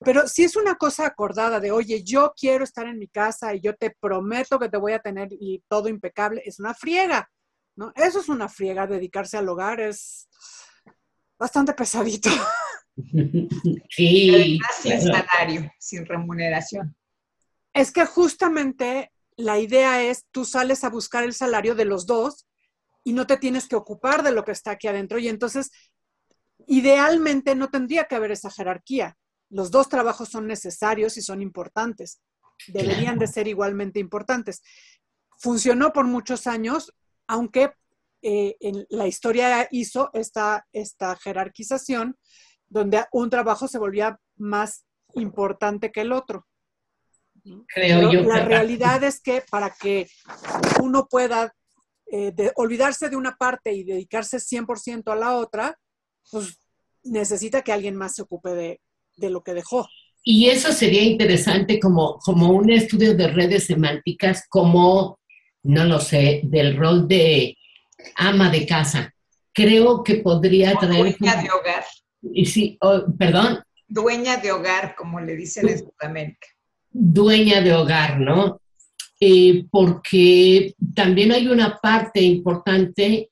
Pero 0.00 0.26
si 0.26 0.42
es 0.42 0.56
una 0.56 0.76
cosa 0.76 1.06
acordada 1.06 1.60
de, 1.60 1.70
oye, 1.70 2.02
yo 2.02 2.32
quiero 2.34 2.64
estar 2.64 2.86
en 2.86 2.98
mi 2.98 3.08
casa 3.08 3.54
y 3.54 3.60
yo 3.60 3.76
te 3.76 3.94
prometo 4.00 4.58
que 4.58 4.70
te 4.70 4.78
voy 4.78 4.92
a 4.92 5.00
tener 5.00 5.28
y 5.32 5.62
todo 5.68 5.88
impecable, 5.88 6.42
es 6.46 6.58
una 6.60 6.74
friega, 6.74 7.30
¿no? 7.76 7.92
Eso 7.94 8.20
es 8.20 8.28
una 8.30 8.48
friega, 8.48 8.86
dedicarse 8.86 9.36
al 9.36 9.48
hogar 9.48 9.80
es 9.80 10.28
bastante 11.38 11.72
pesadito. 11.74 12.30
Sí. 13.88 14.30
Además, 14.34 14.70
sin 14.82 15.00
salario, 15.00 15.72
sin 15.78 16.04
remuneración. 16.04 16.94
Es 17.72 17.92
que 17.92 18.04
justamente 18.04 19.12
la 19.36 19.58
idea 19.58 20.02
es, 20.02 20.26
tú 20.30 20.44
sales 20.44 20.84
a 20.84 20.90
buscar 20.90 21.24
el 21.24 21.34
salario 21.34 21.74
de 21.74 21.84
los 21.84 22.06
dos 22.06 22.46
y 23.04 23.12
no 23.12 23.26
te 23.26 23.36
tienes 23.36 23.68
que 23.68 23.76
ocupar 23.76 24.22
de 24.22 24.32
lo 24.32 24.44
que 24.44 24.52
está 24.52 24.72
aquí 24.72 24.88
adentro. 24.88 25.18
Y 25.18 25.28
entonces, 25.28 25.70
idealmente 26.66 27.54
no 27.54 27.68
tendría 27.68 28.04
que 28.04 28.14
haber 28.14 28.32
esa 28.32 28.50
jerarquía. 28.50 29.16
Los 29.48 29.70
dos 29.70 29.88
trabajos 29.88 30.28
son 30.28 30.46
necesarios 30.46 31.16
y 31.16 31.22
son 31.22 31.42
importantes. 31.42 32.20
Deberían 32.68 33.18
de 33.18 33.26
ser 33.26 33.48
igualmente 33.48 33.98
importantes. 33.98 34.62
Funcionó 35.38 35.92
por 35.92 36.06
muchos 36.06 36.46
años, 36.46 36.92
aunque 37.26 37.72
eh, 38.22 38.56
en 38.60 38.86
la 38.90 39.06
historia 39.06 39.66
hizo 39.70 40.10
esta, 40.12 40.66
esta 40.72 41.16
jerarquización, 41.16 42.18
donde 42.68 43.04
un 43.12 43.30
trabajo 43.30 43.66
se 43.66 43.78
volvía 43.78 44.20
más 44.36 44.84
importante 45.14 45.90
que 45.90 46.02
el 46.02 46.12
otro. 46.12 46.46
Creo 47.72 47.98
Pero 48.00 48.12
yo 48.12 48.22
la 48.22 48.40
que- 48.42 48.44
realidad 48.48 49.02
es 49.04 49.20
que 49.20 49.42
para 49.50 49.70
que 49.70 50.08
uno 50.82 51.06
pueda 51.08 51.52
eh, 52.12 52.32
de- 52.34 52.52
olvidarse 52.56 53.08
de 53.08 53.16
una 53.16 53.36
parte 53.36 53.72
y 53.72 53.84
dedicarse 53.84 54.38
100% 54.40 55.12
a 55.12 55.16
la 55.16 55.36
otra, 55.36 55.76
pues 56.30 56.58
necesita 57.04 57.62
que 57.62 57.72
alguien 57.72 57.94
más 57.96 58.14
se 58.16 58.22
ocupe 58.22 58.50
de, 58.50 58.80
de 59.16 59.30
lo 59.30 59.42
que 59.42 59.54
dejó. 59.54 59.88
Y 60.22 60.48
eso 60.48 60.72
sería 60.72 61.02
interesante 61.02 61.78
como, 61.80 62.18
como 62.18 62.48
un 62.50 62.70
estudio 62.70 63.14
de 63.14 63.28
redes 63.28 63.66
semánticas, 63.66 64.44
como, 64.48 65.18
no 65.62 65.84
lo 65.84 65.98
sé, 66.00 66.40
del 66.44 66.76
rol 66.76 67.06
de 67.08 67.56
ama 68.16 68.50
de 68.50 68.66
casa. 68.66 69.14
Creo 69.52 70.02
que 70.02 70.16
podría 70.16 70.74
traer... 70.74 71.16
dueña 71.18 71.42
de 71.42 71.50
hogar. 71.50 71.84
Y 72.22 72.44
sí, 72.46 72.76
oh, 72.82 73.04
perdón, 73.18 73.62
Dueña 73.88 74.36
de 74.36 74.52
hogar, 74.52 74.94
como 74.94 75.20
le 75.20 75.34
dicen 75.34 75.68
en 75.68 75.78
Sudamérica. 75.78 76.46
Dueña 76.90 77.60
de 77.60 77.74
hogar, 77.74 78.20
¿no? 78.20 78.60
Eh, 79.20 79.66
porque 79.70 80.74
también 80.94 81.32
hay 81.32 81.46
una 81.46 81.78
parte 81.78 82.22
importante 82.22 83.30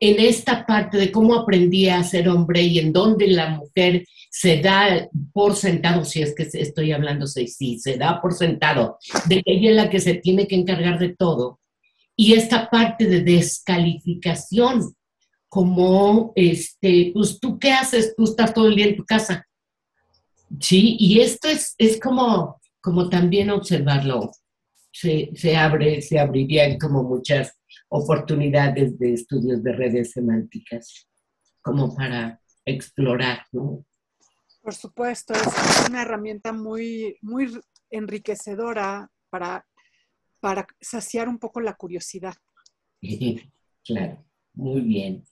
en 0.00 0.20
esta 0.20 0.64
parte 0.64 0.96
de 0.98 1.10
cómo 1.10 1.34
aprendí 1.34 1.88
a 1.88 2.02
ser 2.04 2.28
hombre 2.28 2.62
y 2.62 2.78
en 2.78 2.92
donde 2.92 3.26
la 3.28 3.50
mujer 3.50 4.06
se 4.30 4.60
da 4.60 5.08
por 5.32 5.56
sentado, 5.56 6.04
si 6.04 6.22
es 6.22 6.34
que 6.34 6.48
estoy 6.52 6.92
hablando, 6.92 7.26
sí, 7.26 7.78
se 7.78 7.96
da 7.96 8.20
por 8.20 8.34
sentado, 8.34 8.98
de 9.26 9.42
que 9.42 9.52
ella 9.52 9.70
es 9.70 9.76
la 9.76 9.90
que 9.90 10.00
se 10.00 10.14
tiene 10.14 10.46
que 10.46 10.54
encargar 10.54 10.98
de 10.98 11.14
todo. 11.16 11.58
Y 12.14 12.34
esta 12.34 12.68
parte 12.68 13.06
de 13.06 13.22
descalificación, 13.22 14.94
como, 15.48 16.32
este, 16.36 17.10
pues 17.14 17.40
tú 17.40 17.58
qué 17.58 17.72
haces, 17.72 18.14
tú 18.16 18.24
estás 18.24 18.52
todo 18.52 18.68
el 18.68 18.76
día 18.76 18.86
en 18.86 18.96
tu 18.96 19.04
casa. 19.04 19.46
Sí, 20.60 20.96
y 21.00 21.20
esto 21.20 21.48
es, 21.48 21.74
es 21.78 21.98
como, 21.98 22.57
como 22.80 23.08
también 23.08 23.50
observarlo. 23.50 24.32
Se, 24.90 25.30
se 25.34 25.56
abre, 25.56 26.00
se 26.00 26.18
abrirían 26.18 26.78
como 26.78 27.02
muchas 27.02 27.58
oportunidades 27.88 28.98
de 28.98 29.14
estudios 29.14 29.62
de 29.62 29.72
redes 29.72 30.12
semánticas, 30.12 31.08
como 31.60 31.94
para 31.94 32.40
explorar, 32.64 33.44
¿no? 33.52 33.84
Por 34.62 34.74
supuesto, 34.74 35.32
es 35.32 35.88
una 35.88 36.02
herramienta 36.02 36.52
muy, 36.52 37.16
muy 37.22 37.58
enriquecedora 37.90 39.10
para, 39.30 39.66
para 40.40 40.66
saciar 40.80 41.28
un 41.28 41.38
poco 41.38 41.60
la 41.60 41.74
curiosidad. 41.74 42.34
Claro, 43.84 44.22
muy 44.52 44.82
bien. 44.82 45.24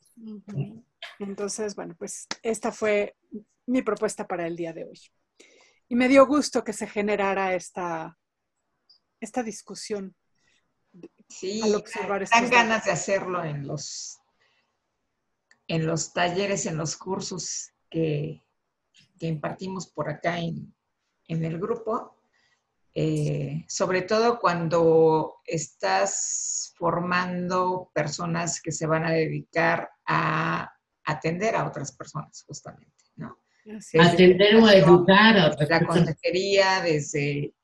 Entonces, 1.18 1.76
bueno, 1.76 1.94
pues 1.99 2.26
esta 2.42 2.72
fue 2.72 3.14
mi 3.66 3.82
propuesta 3.82 4.26
para 4.26 4.47
el 4.47 4.57
día 4.57 4.72
de 4.72 4.84
hoy. 4.84 4.99
Y 5.89 5.97
me 5.97 6.09
dio 6.09 6.26
gusto 6.26 6.64
que 6.64 6.72
se 6.72 6.87
generara 6.87 7.55
esta, 7.55 8.18
esta 9.20 9.43
discusión. 9.43 10.16
Sí, 11.28 11.61
al 11.62 11.74
observar 11.74 12.26
dan 12.28 12.51
ganas 12.51 12.84
de 12.84 12.91
hacerlo 12.93 13.45
en 13.45 13.66
los, 13.66 14.18
en 15.68 15.87
los 15.87 16.12
talleres, 16.12 16.66
en 16.66 16.76
los 16.76 16.97
cursos 16.97 17.70
que, 17.91 18.43
que 19.18 19.26
impartimos 19.26 19.89
por 19.89 20.09
acá 20.09 20.39
en, 20.39 20.74
en 21.28 21.45
el 21.45 21.59
grupo. 21.59 22.16
Eh, 22.99 23.66
sobre 23.68 24.03
todo 24.03 24.39
cuando 24.39 25.43
estás 25.45 26.72
formando 26.78 27.91
personas 27.93 28.61
que 28.62 28.72
se 28.72 28.87
van 28.87 29.05
a 29.05 29.11
dedicar 29.11 29.91
a 30.07 30.72
atender 31.05 31.57
a 31.57 31.66
otras 31.66 31.93
personas, 31.93 32.43
justamente, 32.47 32.95
atender 34.00 34.56
o 34.56 34.68
educar 34.68 35.36
a 35.36 35.46
otras 35.48 35.68
La 35.68 35.86
consejería 35.86 36.80
desde 36.82 37.54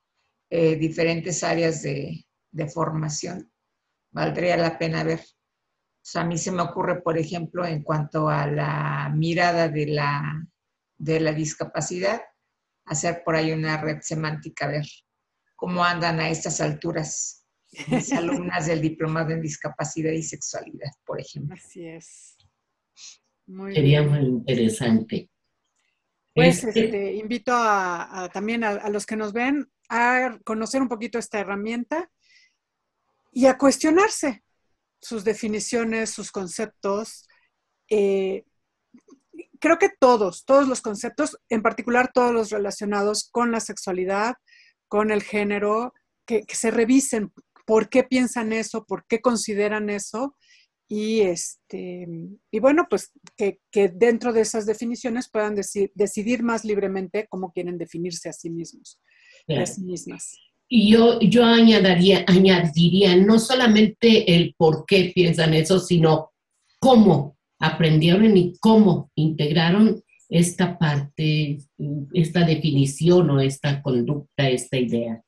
eh, 0.50 0.76
diferentes 0.76 1.42
áreas 1.42 1.82
de, 1.82 2.24
formación. 2.72 3.50
Valdría 4.10 4.56
la 4.56 4.78
pena 4.78 5.04
ver. 5.04 5.20
O 5.20 6.04
sea, 6.04 6.22
a 6.22 6.26
mí 6.26 6.36
se 6.36 6.52
me 6.52 6.62
ocurre, 6.62 7.00
por 7.00 7.16
ejemplo, 7.16 7.64
en 7.64 7.82
cuanto 7.82 8.28
a 8.28 8.46
la 8.46 9.12
mirada 9.14 9.68
de 9.68 9.86
la, 9.86 10.46
de 10.98 11.20
la 11.20 11.32
discapacidad, 11.32 12.20
hacer 12.84 13.22
por 13.24 13.36
ahí 13.36 13.52
una 13.52 13.80
red 13.80 14.00
semántica, 14.00 14.66
ver 14.66 14.84
cómo 15.56 15.84
andan 15.84 16.20
a 16.20 16.28
estas 16.28 16.60
alturas 16.60 17.46
mis 17.88 18.12
alumnas 18.12 18.66
del 18.66 18.80
diplomado 18.80 19.30
en 19.30 19.40
discapacidad 19.40 20.12
y 20.12 20.22
sexualidad, 20.22 20.90
por 21.06 21.20
ejemplo. 21.20 21.54
Así 21.54 21.86
es. 21.86 22.36
Sería 23.46 24.02
muy 24.02 24.20
interesante. 24.20 25.30
Pues 26.34 26.64
este, 26.64 26.84
este 26.84 27.14
invito 27.14 27.52
a, 27.54 28.30
también 28.32 28.64
a, 28.64 28.88
los 28.88 29.04
que 29.04 29.16
nos 29.16 29.32
ven 29.32 29.70
a 29.88 30.38
conocer 30.44 30.80
un 30.80 30.88
poquito 30.88 31.18
esta 31.18 31.38
herramienta 31.38 32.10
y 33.32 33.46
a 33.46 33.58
cuestionarse 33.58 34.42
sus 35.00 35.24
definiciones, 35.24 36.10
sus 36.10 36.30
conceptos. 36.30 37.28
Eh, 37.90 38.44
creo 39.60 39.78
que 39.78 39.90
todos, 39.98 40.44
todos 40.46 40.68
los 40.68 40.80
conceptos, 40.80 41.38
en 41.50 41.60
particular 41.60 42.10
todos 42.12 42.32
los 42.32 42.50
relacionados 42.50 43.28
con 43.30 43.52
la 43.52 43.60
sexualidad, 43.60 44.36
con 44.88 45.10
el 45.10 45.22
género, 45.22 45.92
que 46.24 46.46
se 46.48 46.70
revisen 46.70 47.30
por 47.66 47.90
qué 47.90 48.04
piensan 48.04 48.54
eso, 48.54 48.86
por 48.86 49.04
qué 49.06 49.20
consideran 49.20 49.90
eso 49.90 50.34
y, 50.88 51.20
este, 51.20 52.06
y 52.50 52.60
bueno, 52.60 52.86
pues 52.90 53.12
que, 53.36 53.58
dentro 53.94 54.32
de 54.32 54.42
esas 54.42 54.66
definiciones 54.66 55.30
puedan 55.30 55.54
decidir 55.54 56.42
más 56.42 56.64
libremente 56.64 57.26
cómo 57.30 57.50
quieren 57.52 57.78
definirse 57.78 58.28
a 58.28 58.32
sí 58.32 58.50
mismos, 58.50 59.00
a 59.48 59.64
sí 59.64 59.80
mismas. 59.82 60.36
Y 60.68 60.90
yo, 60.90 61.18
yo 61.20 61.44
añadiría, 61.44 62.24
añadiría 62.26 63.16
no 63.16 63.38
solamente 63.38 64.34
el 64.34 64.54
por 64.56 64.84
qué 64.86 65.12
piensan 65.14 65.54
eso, 65.54 65.78
sino 65.78 66.32
cómo 66.78 67.38
aprendieron 67.58 68.36
y 68.36 68.54
cómo 68.58 69.10
integraron 69.14 70.02
esta 70.28 70.78
parte, 70.78 71.58
esta 72.12 72.44
definición 72.44 73.30
o 73.30 73.40
esta 73.40 73.82
conducta, 73.82 74.48
esta 74.48 74.78
idea. 74.78 75.22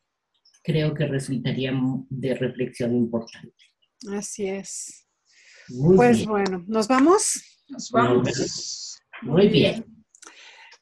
Creo 0.62 0.94
que 0.94 1.06
resultaría 1.06 1.72
de 2.08 2.34
reflexión 2.34 2.94
importante. 2.94 3.54
Así 4.10 4.46
es 4.46 5.03
pues 5.96 6.26
bueno, 6.26 6.64
¿nos 6.66 6.88
vamos? 6.88 7.42
Nos 7.68 7.90
vamos. 7.90 9.00
Muy 9.22 9.48
bien. 9.48 9.84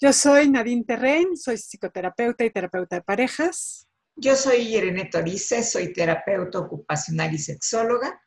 Yo 0.01 0.13
soy 0.13 0.49
Nadine 0.49 0.85
Terrein, 0.85 1.37
soy 1.37 1.57
psicoterapeuta 1.57 2.45
y 2.45 2.51
terapeuta 2.51 2.97
de 2.97 3.03
parejas. 3.03 3.87
Yo 4.17 4.35
soy 4.35 4.75
Irene 4.75 5.05
Torice, 5.07 5.63
soy 5.63 5.93
terapeuta 5.93 6.59
ocupacional 6.59 7.33
y 7.33 7.39
sexóloga. 7.39 8.21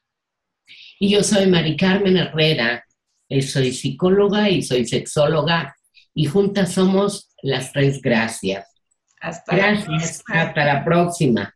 Y 0.99 1.11
yo 1.11 1.23
soy 1.23 1.47
Mari 1.47 1.75
Carmen 1.75 2.17
Herrera, 2.17 2.83
eh, 3.29 3.41
soy 3.41 3.73
psicóloga 3.73 4.49
y 4.49 4.63
soy 4.63 4.85
sexóloga. 4.85 5.75
Y 6.13 6.25
juntas 6.25 6.73
somos 6.73 7.29
las 7.41 7.71
tres 7.73 8.01
gracias. 8.01 8.67
Hasta 9.19 9.55
gracias. 9.55 10.23
Hasta 10.27 10.65
la 10.65 10.85
próxima. 10.85 11.54